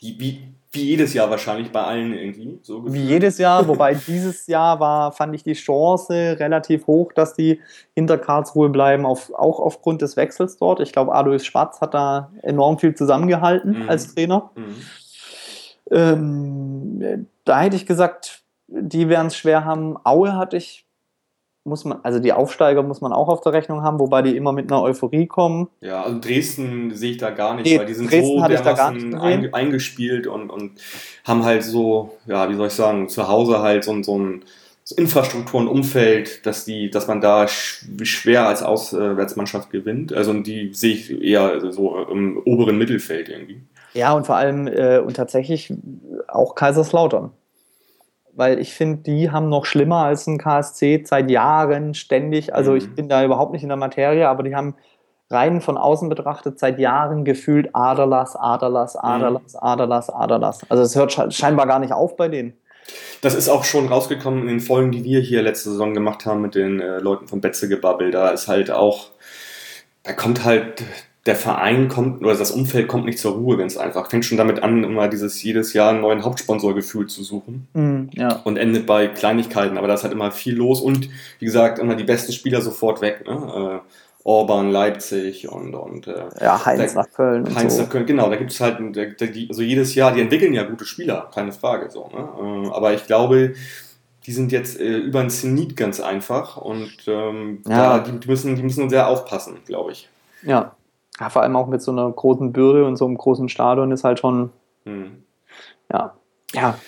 Die, 0.01 0.21
wie, 0.21 0.43
wie 0.71 0.83
jedes 0.83 1.15
Jahr 1.15 1.31
wahrscheinlich 1.31 1.73
bei 1.73 1.83
allen 1.83 2.13
irgendwie. 2.13 2.61
So 2.63 2.85
wie 2.95 3.03
jedes 3.03 3.39
Jahr, 3.39 3.67
wobei 3.67 3.95
dieses 4.07 4.47
Jahr 4.47 4.79
war, 4.79 5.11
fand 5.11 5.35
ich 5.35 5.43
die 5.43 5.55
Chance 5.55 6.37
relativ 6.39 6.87
hoch, 6.87 7.13
dass 7.13 7.35
die 7.35 7.61
hinter 7.93 8.19
Karlsruhe 8.19 8.69
bleiben, 8.69 9.05
auf, 9.05 9.35
auch 9.35 9.59
aufgrund 9.59 10.01
des 10.01 10.17
Wechsels 10.17 10.59
dort. 10.59 10.79
Ich 10.79 10.93
glaube, 10.93 11.13
Alois 11.13 11.41
Schwarz 11.41 11.81
hat 11.81 11.93
da 11.93 12.31
enorm 12.43 12.79
viel 12.79 12.95
zusammengehalten 12.95 13.83
mhm. 13.83 13.89
als 13.89 14.15
Trainer. 14.15 14.53
Mhm. 14.55 14.77
Ähm, 15.91 17.27
da 17.45 17.61
hätte 17.61 17.77
ich 17.77 17.87
gesagt, 17.87 18.43
die 18.69 19.09
werden 19.09 19.29
es 19.29 19.37
schwer 19.37 19.65
haben. 19.65 19.97
Aue 20.05 20.35
hatte 20.37 20.57
ich, 20.57 20.87
muss 21.65 21.85
man, 21.85 21.99
also 22.03 22.19
die 22.19 22.33
Aufsteiger 22.33 22.83
muss 22.83 23.01
man 23.01 23.13
auch 23.13 23.29
auf 23.29 23.41
der 23.41 23.53
Rechnung 23.53 23.83
haben, 23.83 23.99
wobei 23.99 24.23
die 24.23 24.37
immer 24.37 24.53
mit 24.53 24.71
einer 24.71 24.83
Euphorie 24.83 25.27
kommen. 25.27 25.69
Ja, 25.81 26.03
also 26.03 26.19
Dresden 26.19 26.95
sehe 26.95 27.13
ich 27.13 27.19
da 27.19 27.31
gar 27.31 27.55
nicht, 27.55 27.67
nee, 27.67 27.79
weil 27.79 27.87
die 27.87 27.95
sind 27.95 28.11
Dresden 28.11 28.41
so 28.41 28.49
dermaßen 28.49 29.15
eingespielt 29.55 30.27
und, 30.27 30.51
und 30.51 30.81
haben 31.25 31.45
halt 31.45 31.63
so, 31.63 32.17
ja, 32.27 32.49
wie 32.51 32.55
soll 32.55 32.69
ich 32.69 32.73
sagen, 32.73 33.09
zu 33.09 33.29
Hause 33.29 33.61
halt 33.61 33.85
so, 33.85 34.03
so 34.03 34.19
ein 34.19 34.45
so 34.89 34.95
Infrastruktur 34.95 35.59
und 35.59 35.67
Umfeld, 35.67 36.47
dass 36.47 36.65
die, 36.65 36.91
dass 36.91 37.09
man 37.09 37.21
da 37.21 37.49
schwer 37.49 38.47
als 38.47 38.63
Auswärtsmannschaft 38.63 39.71
gewinnt. 39.71 40.13
Also 40.13 40.33
die 40.33 40.73
sehe 40.73 40.95
ich 40.95 41.11
eher 41.23 41.73
so 41.73 41.99
im 42.05 42.39
oberen 42.39 42.79
Mittelfeld 42.79 43.29
irgendwie. 43.29 43.63
Ja, 43.97 44.13
und 44.13 44.27
vor 44.27 44.37
allem 44.37 44.67
äh, 44.67 44.99
und 44.99 45.17
tatsächlich 45.17 45.73
auch 46.29 46.55
Kaiserslautern. 46.55 47.31
Weil 48.35 48.59
ich 48.59 48.75
finde, 48.75 49.03
die 49.03 49.31
haben 49.31 49.49
noch 49.49 49.65
schlimmer 49.65 50.05
als 50.05 50.27
ein 50.27 50.37
KSC 50.37 51.05
seit 51.07 51.31
Jahren 51.31 51.95
ständig. 51.95 52.55
Also 52.55 52.73
mhm. 52.73 52.77
ich 52.77 52.95
bin 52.95 53.09
da 53.09 53.25
überhaupt 53.25 53.53
nicht 53.53 53.63
in 53.63 53.71
der 53.71 53.79
Materie, 53.79 54.29
aber 54.29 54.43
die 54.43 54.55
haben 54.55 54.75
rein 55.31 55.63
von 55.63 55.79
außen 55.79 56.11
betrachtet 56.11 56.59
seit 56.59 56.79
Jahren 56.79 57.25
gefühlt 57.25 57.75
Aderlass, 57.75 58.37
Aderlass, 58.37 58.97
Aderlass, 58.97 59.55
mhm. 59.55 59.61
Aderlass, 59.61 60.11
Aderlass. 60.11 60.61
Also 60.71 60.83
es 60.83 60.95
hört 60.95 61.35
scheinbar 61.35 61.67
gar 61.67 61.79
nicht 61.79 61.95
auf 61.95 62.17
bei 62.17 62.29
denen. 62.29 62.53
Das 63.23 63.35
ist 63.35 63.49
auch 63.49 63.65
schon 63.65 63.89
rausgekommen 63.89 64.43
in 64.43 64.49
den 64.49 64.61
Folgen, 64.61 64.93
die 64.93 65.05
wir 65.05 65.21
hier 65.21 65.41
letzte 65.41 65.71
Saison 65.71 65.95
gemacht 65.95 66.27
haben 66.27 66.43
mit 66.43 66.55
den 66.55 66.81
äh, 66.81 66.99
Leuten 66.99 67.29
von 67.29 67.41
Betze 67.41 67.67
gebabbelt. 67.67 68.13
Da 68.13 68.29
ist 68.29 68.47
halt 68.47 68.71
auch, 68.71 69.11
da 70.03 70.13
kommt 70.13 70.45
halt 70.45 70.85
der 71.27 71.35
Verein 71.35 71.89
kommt 71.89 72.23
oder 72.23 72.37
das 72.37 72.53
Umfeld 72.53 72.87
kommt 72.87 73.05
nicht 73.05 73.19
zur 73.19 73.35
Ruhe 73.35 73.57
ganz 73.57 73.77
einfach. 73.77 74.09
Fängt 74.09 74.25
schon 74.25 74.39
damit 74.39 74.63
an, 74.63 74.85
immer 74.85 75.09
dieses 75.09 75.43
jedes 75.43 75.73
Jahr 75.73 75.91
einen 75.91 76.01
neuen 76.01 76.25
Hauptsponsorgefühl 76.25 77.09
zu 77.09 77.25
suchen. 77.25 77.67
Mm, 77.75 78.05
ja. 78.13 78.41
Und 78.45 78.57
endet 78.57 78.87
bei 78.87 79.09
Kleinigkeiten. 79.09 79.77
Aber 79.77 79.89
da 79.89 79.95
ist 79.95 80.05
halt 80.05 80.13
immer 80.13 80.31
viel 80.31 80.55
los 80.55 80.81
und 80.81 81.09
wie 81.41 81.45
gesagt, 81.45 81.81
immer 81.81 81.97
die 81.97 82.05
besten 82.05 82.33
Spieler 82.33 82.61
sofort 82.63 83.01
weg. 83.01 83.27
Ne? 83.27 83.83
Äh, 83.83 83.89
Orban, 84.23 84.71
Leipzig 84.71 85.49
und, 85.49 85.75
und 85.75 86.09
äh, 86.09 86.25
ja, 86.41 86.65
Heinz 86.65 86.95
da, 86.95 87.03
nach 87.03 87.11
Köln. 87.13 87.55
Heinz 87.55 87.77
so. 87.77 87.83
nach 87.83 87.91
Köln, 87.91 88.07
genau, 88.07 88.29
da 88.29 88.37
gibt 88.37 88.51
es 88.51 88.61
halt 88.61 88.79
da, 88.97 89.27
die, 89.27 89.49
also 89.49 89.63
jedes 89.63 89.95
Jahr, 89.95 90.13
die 90.13 90.21
entwickeln 90.21 90.53
ja 90.53 90.65
gute 90.65 90.85
Spieler, 90.85 91.31
keine 91.33 91.53
Frage. 91.53 91.91
so. 91.91 92.09
Ne? 92.13 92.69
Äh, 92.69 92.71
aber 92.73 92.93
ich 92.93 93.05
glaube, 93.07 93.55
die 94.27 94.33
sind 94.33 94.51
jetzt 94.51 94.81
äh, 94.81 94.97
über 94.97 95.21
ein 95.21 95.31
Zenit 95.31 95.77
ganz 95.77 96.01
einfach 96.01 96.57
und 96.57 96.93
ähm, 97.07 97.63
ja. 97.69 97.99
da, 97.99 97.99
die, 98.01 98.19
die, 98.19 98.29
müssen, 98.29 98.57
die 98.57 98.63
müssen 98.63 98.91
sehr 98.91 99.07
aufpassen, 99.09 99.59
glaube 99.65 99.93
ich. 99.93 100.09
Ja, 100.43 100.76
ja, 101.21 101.31
vor 101.31 101.43
allem 101.43 101.57
auch 101.57 101.67
mit 101.67 101.83
so 101.83 101.93
einer 101.93 102.11
großen 102.11 102.53
Bürde 102.53 102.85
und 102.85 102.97
so 102.97 103.07
einem 103.07 103.17
großen 103.17 103.49
Stadion 103.49 103.93
ist 103.93 104.05
halt 104.05 104.19
schon. 104.19 104.51
Hm. 104.85 105.23
Ja. 105.93 106.15
Ja. 106.53 106.79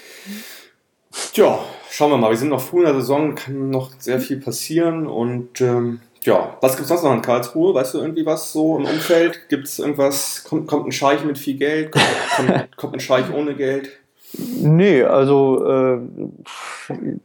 Tja, 1.33 1.59
schauen 1.91 2.11
wir 2.11 2.19
mal. 2.19 2.31
Wir 2.31 2.37
sind 2.37 2.51
noch 2.51 2.61
früh 2.61 2.81
in 2.81 2.87
der 2.87 2.95
Saison, 2.95 3.35
kann 3.35 3.71
noch 3.71 3.91
sehr 3.99 4.21
viel 4.21 4.41
passieren 4.41 5.07
und 5.07 5.61
ähm, 5.61 6.01
ja, 6.23 6.57
was 6.61 6.73
gibt 6.73 6.83
es 6.83 6.88
sonst 6.88 7.05
noch 7.05 7.14
in 7.14 7.23
Karlsruhe? 7.23 7.75
Weißt 7.75 7.95
du 7.95 7.99
irgendwie 7.99 8.27
was 8.27 8.53
so 8.53 8.77
im 8.77 8.85
Umfeld? 8.85 9.49
Gibt 9.49 9.67
es 9.67 9.79
irgendwas? 9.79 10.45
Kommt, 10.45 10.67
kommt 10.67 10.87
ein 10.87 10.93
Scheich 10.93 11.25
mit 11.25 11.38
viel 11.38 11.57
Geld? 11.57 11.93
Kommt, 11.93 12.07
kommt, 12.37 12.77
kommt 12.77 12.95
ein 12.95 13.01
Scheich 13.01 13.33
ohne 13.33 13.55
Geld? 13.55 13.91
Nee, 14.33 15.05
also 15.05 15.64
äh, 15.64 16.01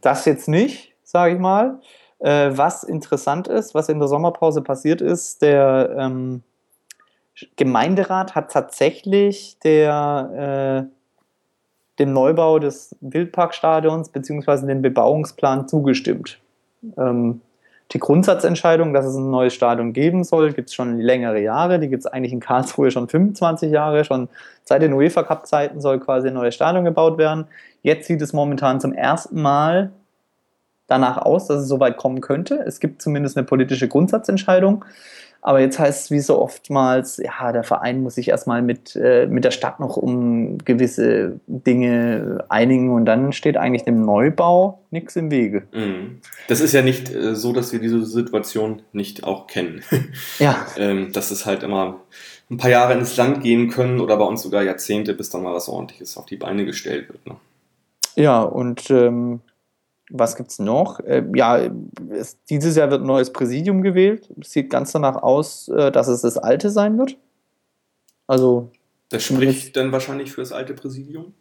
das 0.00 0.24
jetzt 0.24 0.48
nicht, 0.48 0.94
sage 1.02 1.34
ich 1.34 1.40
mal. 1.40 1.80
Äh, 2.20 2.52
was 2.54 2.84
interessant 2.84 3.48
ist, 3.48 3.74
was 3.74 3.88
in 3.88 3.98
der 3.98 4.08
Sommerpause 4.08 4.62
passiert 4.62 5.02
ist, 5.02 5.42
der 5.42 5.94
ähm, 5.98 6.42
Gemeinderat 7.56 8.34
hat 8.34 8.52
tatsächlich 8.52 9.58
der, 9.64 10.88
äh, 10.88 11.98
dem 11.98 12.12
Neubau 12.12 12.58
des 12.58 12.96
Wildparkstadions 13.00 14.10
bzw. 14.10 14.66
dem 14.66 14.82
Bebauungsplan 14.82 15.68
zugestimmt. 15.68 16.38
Ähm, 16.96 17.40
die 17.92 17.98
Grundsatzentscheidung, 17.98 18.94
dass 18.94 19.04
es 19.04 19.16
ein 19.16 19.30
neues 19.30 19.54
Stadion 19.54 19.92
geben 19.92 20.24
soll, 20.24 20.52
gibt 20.52 20.70
es 20.70 20.74
schon 20.74 20.98
längere 20.98 21.40
Jahre. 21.40 21.78
Die 21.78 21.88
gibt 21.88 22.00
es 22.00 22.06
eigentlich 22.06 22.32
in 22.32 22.40
Karlsruhe 22.40 22.90
schon 22.90 23.08
25 23.08 23.70
Jahre. 23.70 24.04
Schon 24.04 24.28
seit 24.64 24.82
den 24.82 24.92
UEFA 24.94 25.22
Cup-Zeiten 25.22 25.80
soll 25.80 26.00
quasi 26.00 26.28
ein 26.28 26.34
neues 26.34 26.54
Stadion 26.54 26.84
gebaut 26.84 27.18
werden. 27.18 27.46
Jetzt 27.82 28.06
sieht 28.06 28.22
es 28.22 28.32
momentan 28.32 28.80
zum 28.80 28.92
ersten 28.92 29.40
Mal 29.42 29.92
danach 30.86 31.18
aus, 31.18 31.46
dass 31.46 31.62
es 31.62 31.68
soweit 31.68 31.96
kommen 31.96 32.20
könnte. 32.20 32.56
Es 32.66 32.80
gibt 32.80 33.02
zumindest 33.02 33.36
eine 33.36 33.46
politische 33.46 33.88
Grundsatzentscheidung. 33.88 34.84
Aber 35.46 35.60
jetzt 35.60 35.78
heißt 35.78 36.06
es 36.06 36.10
wie 36.10 36.20
so 36.20 36.40
oftmals, 36.40 37.18
ja, 37.18 37.52
der 37.52 37.64
Verein 37.64 38.02
muss 38.02 38.14
sich 38.14 38.28
erstmal 38.28 38.62
mit, 38.62 38.96
äh, 38.96 39.26
mit 39.26 39.44
der 39.44 39.50
Stadt 39.50 39.78
noch 39.78 39.98
um 39.98 40.56
gewisse 40.56 41.38
Dinge 41.46 42.42
einigen 42.48 42.90
und 42.90 43.04
dann 43.04 43.30
steht 43.34 43.58
eigentlich 43.58 43.84
dem 43.84 44.06
Neubau 44.06 44.80
nichts 44.90 45.16
im 45.16 45.30
Wege. 45.30 45.64
Mhm. 45.72 46.22
Das 46.48 46.62
ist 46.62 46.72
ja 46.72 46.80
nicht 46.80 47.14
äh, 47.14 47.34
so, 47.34 47.52
dass 47.52 47.74
wir 47.74 47.78
diese 47.78 48.06
Situation 48.06 48.80
nicht 48.92 49.24
auch 49.24 49.46
kennen. 49.46 49.82
Ja. 50.38 50.66
ähm, 50.78 51.12
dass 51.12 51.30
es 51.30 51.44
halt 51.44 51.62
immer 51.62 52.00
ein 52.50 52.56
paar 52.56 52.70
Jahre 52.70 52.94
ins 52.94 53.16
Land 53.16 53.42
gehen 53.42 53.68
können 53.68 54.00
oder 54.00 54.16
bei 54.16 54.24
uns 54.24 54.42
sogar 54.42 54.62
Jahrzehnte, 54.62 55.12
bis 55.12 55.28
dann 55.28 55.42
mal 55.42 55.54
was 55.54 55.68
ordentliches 55.68 56.16
auf 56.16 56.24
die 56.26 56.36
Beine 56.36 56.64
gestellt 56.64 57.08
wird. 57.08 57.26
Ne? 57.26 57.36
Ja, 58.16 58.42
und 58.42 58.90
ähm, 58.90 59.40
was 60.10 60.36
gibt 60.36 60.50
es 60.50 60.58
noch? 60.58 61.00
Äh, 61.00 61.24
ja, 61.34 61.60
es, 62.10 62.42
dieses 62.44 62.76
Jahr 62.76 62.90
wird 62.90 63.02
ein 63.02 63.06
neues 63.06 63.32
Präsidium 63.32 63.82
gewählt. 63.82 64.28
Es 64.40 64.52
sieht 64.52 64.70
ganz 64.70 64.92
danach 64.92 65.16
aus, 65.22 65.68
äh, 65.68 65.90
dass 65.90 66.08
es 66.08 66.22
das 66.22 66.38
alte 66.38 66.70
sein 66.70 66.98
wird. 66.98 67.16
Also. 68.26 68.70
Das 69.10 69.22
spricht 69.22 69.76
dann 69.76 69.92
wahrscheinlich 69.92 70.32
für 70.32 70.40
das 70.40 70.52
alte 70.52 70.74
Präsidium? 70.74 71.34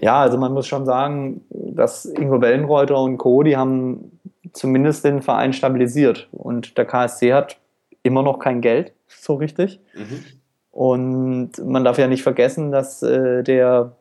Ja, 0.00 0.20
also 0.22 0.38
man 0.38 0.52
muss 0.52 0.66
schon 0.66 0.86
sagen, 0.86 1.42
dass 1.50 2.04
Ingo 2.04 2.40
Wellenreuter 2.40 2.98
und 3.00 3.18
Co., 3.18 3.42
die 3.42 3.56
haben 3.56 4.18
zumindest 4.52 5.04
den 5.04 5.22
Verein 5.22 5.52
stabilisiert. 5.52 6.28
Und 6.32 6.76
der 6.78 6.84
KSC 6.84 7.32
hat 7.32 7.58
immer 8.02 8.22
noch 8.22 8.38
kein 8.38 8.60
Geld, 8.60 8.92
so 9.06 9.34
richtig. 9.34 9.80
Mhm. 9.94 10.24
Und 10.70 11.52
man 11.64 11.84
darf 11.84 11.98
ja 11.98 12.08
nicht 12.08 12.24
vergessen, 12.24 12.72
dass 12.72 13.02
äh, 13.02 13.42
der 13.44 13.94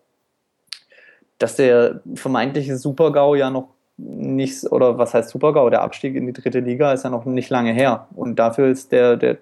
dass 1.37 1.55
der 1.55 2.01
vermeintliche 2.15 2.77
Super-GAU 2.77 3.35
ja 3.35 3.49
noch 3.49 3.69
nicht, 3.97 4.71
oder 4.71 4.97
was 4.97 5.13
heißt 5.13 5.29
Super-GAU, 5.29 5.69
der 5.69 5.81
Abstieg 5.81 6.15
in 6.15 6.25
die 6.25 6.33
dritte 6.33 6.59
Liga 6.59 6.93
ist 6.93 7.03
ja 7.03 7.09
noch 7.09 7.25
nicht 7.25 7.49
lange 7.49 7.73
her. 7.73 8.07
Und 8.15 8.37
dafür 8.37 8.67
ist 8.67 8.91
der, 8.91 9.17
der, 9.17 9.37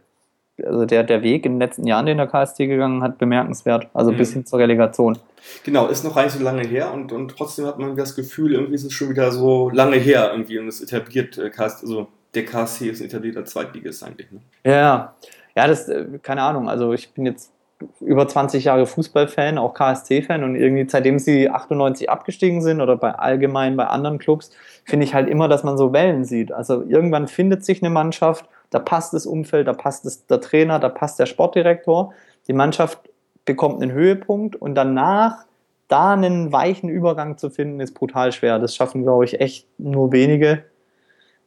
also 0.64 0.86
der, 0.86 1.04
der 1.04 1.24
Weg 1.24 1.46
in 1.46 1.54
den 1.54 1.60
letzten 1.60 1.88
Jahren, 1.88 2.06
den 2.06 2.18
der 2.18 2.28
KST 2.28 2.58
gegangen 2.58 3.02
hat, 3.02 3.18
bemerkenswert. 3.18 3.88
Also 3.94 4.12
mhm. 4.12 4.18
bis 4.18 4.34
hin 4.34 4.46
zur 4.46 4.60
Relegation. 4.60 5.18
Genau, 5.64 5.88
ist 5.88 6.04
noch 6.04 6.16
gar 6.16 6.24
nicht 6.24 6.38
so 6.38 6.44
lange 6.44 6.64
her 6.64 6.94
und, 6.94 7.12
und 7.12 7.36
trotzdem 7.36 7.66
hat 7.66 7.80
man 7.80 7.96
das 7.96 8.16
Gefühl, 8.16 8.54
irgendwie 8.54 8.76
ist 8.76 8.84
es 8.84 8.94
schon 8.94 9.10
wieder 9.10 9.32
so 9.32 9.70
lange 9.72 9.96
her 9.96 10.30
irgendwie 10.32 10.60
und 10.60 10.68
es 10.68 10.82
etabliert, 10.82 11.38
äh, 11.38 11.52
also 11.58 12.08
der 12.36 12.46
KSC 12.46 12.90
ist 12.90 13.02
ein 13.02 13.08
etablierter 13.08 13.46
Zweitligist 13.46 14.04
eigentlich. 14.04 14.32
Ne? 14.32 14.40
Ja, 14.64 15.16
ja, 15.56 15.68
das, 15.68 15.90
äh, 15.90 16.06
keine 16.22 16.44
Ahnung, 16.44 16.70
also 16.70 16.94
ich 16.94 17.12
bin 17.12 17.26
jetzt 17.26 17.52
über 18.00 18.28
20 18.28 18.66
Jahre 18.66 18.86
Fußballfan, 18.86 19.58
auch 19.58 19.74
KSC-Fan 19.74 20.44
und 20.44 20.56
irgendwie 20.56 20.88
seitdem 20.90 21.20
sie 21.20 21.50
98 21.50 22.10
abgestiegen 22.10 22.62
sind 22.62 22.82
oder 22.82 22.98
bei 22.98 23.12
allgemein 23.12 23.78
bei 23.78 23.86
anderen 23.86 24.20
Clubs, 24.20 24.52
finde 24.86 25.06
ich 25.06 25.14
halt 25.14 25.30
immer, 25.30 25.48
dass 25.48 25.64
man 25.64 25.78
so 25.78 25.94
Wellen 25.94 26.26
sieht. 26.26 26.52
Also 26.52 26.84
irgendwann 26.84 27.28
findet 27.28 27.66
sich 27.66 27.82
eine 27.82 27.90
Mannschaft, 27.90 28.46
da 28.70 28.80
passt 28.80 29.14
das 29.14 29.26
Umfeld, 29.26 29.68
da 29.68 29.74
passt 29.74 30.06
das, 30.06 30.26
der 30.28 30.42
Trainer, 30.42 30.80
da 30.80 30.90
passt 30.90 31.20
der 31.20 31.26
Sportdirektor. 31.26 32.14
Die 32.48 32.54
Mannschaft 32.54 33.00
bekommt 33.46 33.82
einen 33.82 33.92
Höhepunkt 33.92 34.56
und 34.56 34.76
danach 34.76 35.46
da 35.88 36.14
einen 36.14 36.54
weichen 36.54 36.90
Übergang 36.90 37.38
zu 37.38 37.50
finden, 37.50 37.82
ist 37.82 37.94
brutal 37.94 38.32
schwer. 38.32 38.60
Das 38.60 38.76
schaffen, 38.76 39.04
glaube 39.04 39.26
ich, 39.26 39.42
echt 39.42 39.68
nur 39.78 40.12
wenige. 40.14 40.64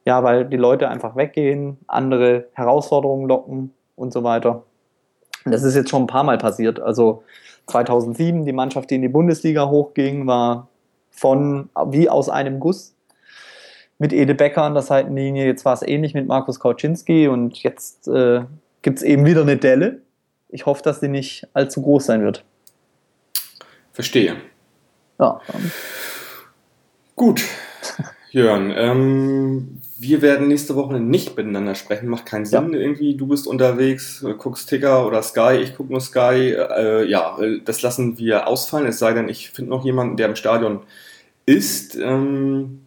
Ja, 0.05 0.23
weil 0.23 0.45
die 0.45 0.57
Leute 0.57 0.87
einfach 0.87 1.15
weggehen, 1.15 1.77
andere 1.87 2.45
Herausforderungen 2.53 3.27
locken 3.27 3.73
und 3.95 4.13
so 4.13 4.23
weiter. 4.23 4.63
Das 5.45 5.63
ist 5.63 5.75
jetzt 5.75 5.89
schon 5.89 6.03
ein 6.03 6.07
paar 6.07 6.23
Mal 6.23 6.37
passiert. 6.37 6.79
Also 6.79 7.23
2007, 7.67 8.45
die 8.45 8.53
Mannschaft, 8.53 8.89
die 8.89 8.95
in 8.95 9.01
die 9.01 9.09
Bundesliga 9.09 9.69
hochging, 9.69 10.27
war 10.27 10.67
von 11.11 11.69
wie 11.87 12.09
aus 12.09 12.29
einem 12.29 12.59
Guss 12.59 12.95
mit 13.97 14.11
Ede 14.11 14.35
Becker 14.35 14.63
an 14.63 14.73
der 14.73 14.83
Seitenlinie. 14.83 15.45
Jetzt 15.45 15.63
war 15.63 15.73
es 15.73 15.81
ähnlich 15.81 16.13
mit 16.13 16.27
Markus 16.27 16.59
Kauczynski 16.59 17.27
und 17.27 17.57
jetzt 17.63 18.07
äh, 18.07 18.41
gibt 18.81 18.97
es 18.97 19.03
eben 19.03 19.25
wieder 19.25 19.41
eine 19.41 19.57
Delle. 19.57 20.01
Ich 20.49 20.65
hoffe, 20.65 20.83
dass 20.83 20.99
die 20.99 21.07
nicht 21.07 21.47
allzu 21.53 21.81
groß 21.81 22.05
sein 22.05 22.21
wird. 22.23 22.43
Verstehe. 23.93 24.35
Ja. 25.19 25.39
Gut, 27.15 27.43
Jörn. 28.31 28.73
Ähm, 28.75 29.81
wir 29.97 30.21
werden 30.21 30.47
nächste 30.47 30.75
Woche 30.75 30.99
nicht 30.99 31.37
miteinander 31.37 31.75
sprechen, 31.75 32.09
macht 32.09 32.25
keinen 32.25 32.45
Sinn. 32.45 32.73
Ja. 32.73 32.79
Irgendwie, 32.79 33.15
du 33.15 33.27
bist 33.27 33.47
unterwegs, 33.47 34.23
äh, 34.23 34.33
guckst 34.33 34.69
Ticker 34.69 35.07
oder 35.07 35.21
Sky, 35.23 35.59
ich 35.61 35.75
gucke 35.75 35.91
nur 35.91 36.01
Sky. 36.01 36.53
Äh, 36.53 37.09
ja, 37.09 37.37
äh, 37.39 37.61
das 37.63 37.81
lassen 37.81 38.17
wir 38.17 38.47
ausfallen, 38.47 38.87
es 38.87 38.99
sei 38.99 39.13
denn, 39.13 39.29
ich 39.29 39.51
finde 39.51 39.71
noch 39.71 39.85
jemanden, 39.85 40.17
der 40.17 40.27
im 40.27 40.35
Stadion 40.35 40.81
ist. 41.45 41.95
Ähm, 41.95 42.81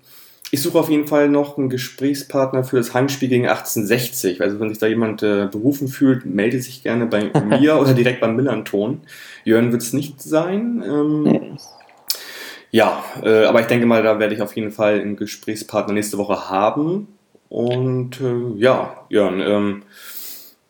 ich 0.51 0.63
suche 0.63 0.79
auf 0.79 0.89
jeden 0.89 1.07
Fall 1.07 1.29
noch 1.29 1.59
einen 1.59 1.69
Gesprächspartner 1.69 2.65
für 2.65 2.77
das 2.77 2.95
Heimspiel 2.95 3.29
gegen 3.29 3.47
1860. 3.47 4.41
Also 4.41 4.61
wenn 4.61 4.71
sich 4.71 4.79
da 4.79 4.87
jemand 4.87 5.23
äh, 5.23 5.47
berufen 5.51 5.89
fühlt, 5.89 6.25
melde 6.25 6.61
sich 6.61 6.83
gerne 6.83 7.07
bei 7.07 7.31
mir 7.61 7.79
oder 7.79 7.93
direkt 7.95 8.21
beim 8.21 8.37
Millanton. 8.37 9.03
Jörn 9.45 9.73
wird 9.73 9.83
es 9.83 9.93
nicht 9.93 10.23
sein. 10.23 10.83
Ähm, 10.87 11.23
nee. 11.23 11.53
Ja, 12.71 13.03
äh, 13.23 13.45
aber 13.45 13.61
ich 13.61 13.67
denke 13.67 13.87
mal, 13.87 14.03
da 14.03 14.19
werde 14.19 14.35
ich 14.35 14.43
auf 14.43 14.55
jeden 14.55 14.71
Fall 14.71 15.01
einen 15.01 15.17
Gesprächspartner 15.17 15.95
nächste 15.95 16.19
Woche 16.19 16.51
haben. 16.51 17.09
Und 17.49 18.21
äh, 18.21 18.59
ja, 18.59 19.05
Jörn, 19.09 19.41
ähm, 19.41 19.83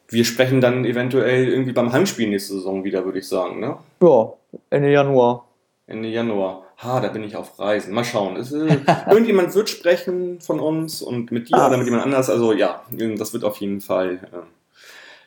wir 0.08 0.24
sprechen 0.24 0.60
dann 0.60 0.84
eventuell 0.84 1.48
irgendwie 1.48 1.72
beim 1.72 1.92
Heimspiel 1.92 2.28
nächste 2.28 2.54
Saison 2.54 2.84
wieder, 2.84 3.04
würde 3.04 3.18
ich 3.18 3.28
sagen. 3.28 3.60
Ne? 3.60 3.76
Ja, 4.00 4.32
Ende 4.70 4.90
Januar. 4.90 5.44
Ende 5.86 6.08
Januar. 6.08 6.62
Ha, 6.82 7.00
da 7.00 7.08
bin 7.08 7.24
ich 7.24 7.34
auf 7.34 7.58
Reisen. 7.58 7.92
Mal 7.92 8.04
schauen. 8.04 8.36
Es, 8.36 8.52
äh, 8.52 8.78
irgendjemand 9.10 9.54
wird 9.54 9.68
sprechen 9.68 10.40
von 10.40 10.60
uns 10.60 11.02
und 11.02 11.32
mit 11.32 11.48
dir 11.48 11.56
ah. 11.56 11.66
oder 11.66 11.78
mit 11.78 11.86
jemand 11.86 12.04
anders. 12.04 12.30
Also 12.30 12.52
ja, 12.52 12.82
das 12.90 13.32
wird 13.32 13.42
auf 13.42 13.56
jeden 13.56 13.80
Fall 13.80 14.20
äh, 14.32 14.36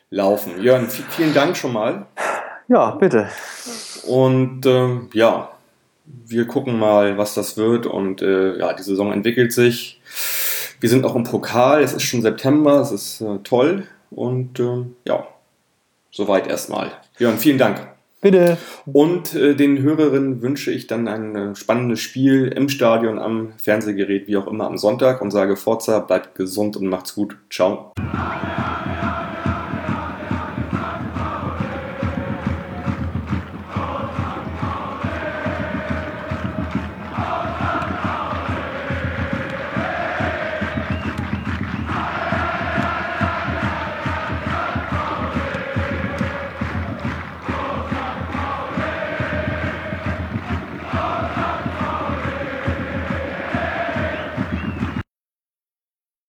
laufen. 0.08 0.62
Jörn, 0.62 0.88
vielen 0.88 1.34
Dank 1.34 1.56
schon 1.56 1.74
mal. 1.74 2.06
Ja, 2.68 2.92
bitte. 2.92 3.28
Und 4.06 4.64
ähm, 4.64 5.10
ja, 5.12 5.50
wir 6.04 6.46
gucken 6.46 6.78
mal, 6.78 7.18
was 7.18 7.34
das 7.34 7.56
wird 7.56 7.86
und 7.86 8.22
äh, 8.22 8.58
ja, 8.58 8.72
die 8.72 8.82
Saison 8.82 9.12
entwickelt 9.12 9.52
sich. 9.52 10.00
Wir 10.80 10.88
sind 10.88 11.04
auch 11.04 11.14
im 11.14 11.24
Pokal, 11.24 11.82
es 11.82 11.92
ist 11.92 12.02
schon 12.02 12.22
September, 12.22 12.80
es 12.80 12.90
ist 12.90 13.20
äh, 13.20 13.38
toll 13.44 13.86
und 14.10 14.58
äh, 14.58 14.84
ja, 15.06 15.26
soweit 16.10 16.46
erstmal. 16.46 16.90
Jörn, 17.18 17.38
vielen 17.38 17.58
Dank. 17.58 17.88
Bitte. 18.20 18.56
Und 18.86 19.34
äh, 19.34 19.56
den 19.56 19.82
Hörerinnen 19.82 20.42
wünsche 20.42 20.70
ich 20.70 20.86
dann 20.86 21.08
ein 21.08 21.34
äh, 21.34 21.54
spannendes 21.56 22.00
Spiel 22.00 22.46
im 22.48 22.68
Stadion, 22.68 23.18
am 23.18 23.52
Fernsehgerät, 23.58 24.28
wie 24.28 24.36
auch 24.36 24.46
immer 24.46 24.66
am 24.66 24.78
Sonntag 24.78 25.20
und 25.20 25.32
sage 25.32 25.56
Forza, 25.56 25.98
bleibt 25.98 26.36
gesund 26.36 26.76
und 26.76 26.86
macht's 26.86 27.16
gut. 27.16 27.36
Ciao. 27.50 27.92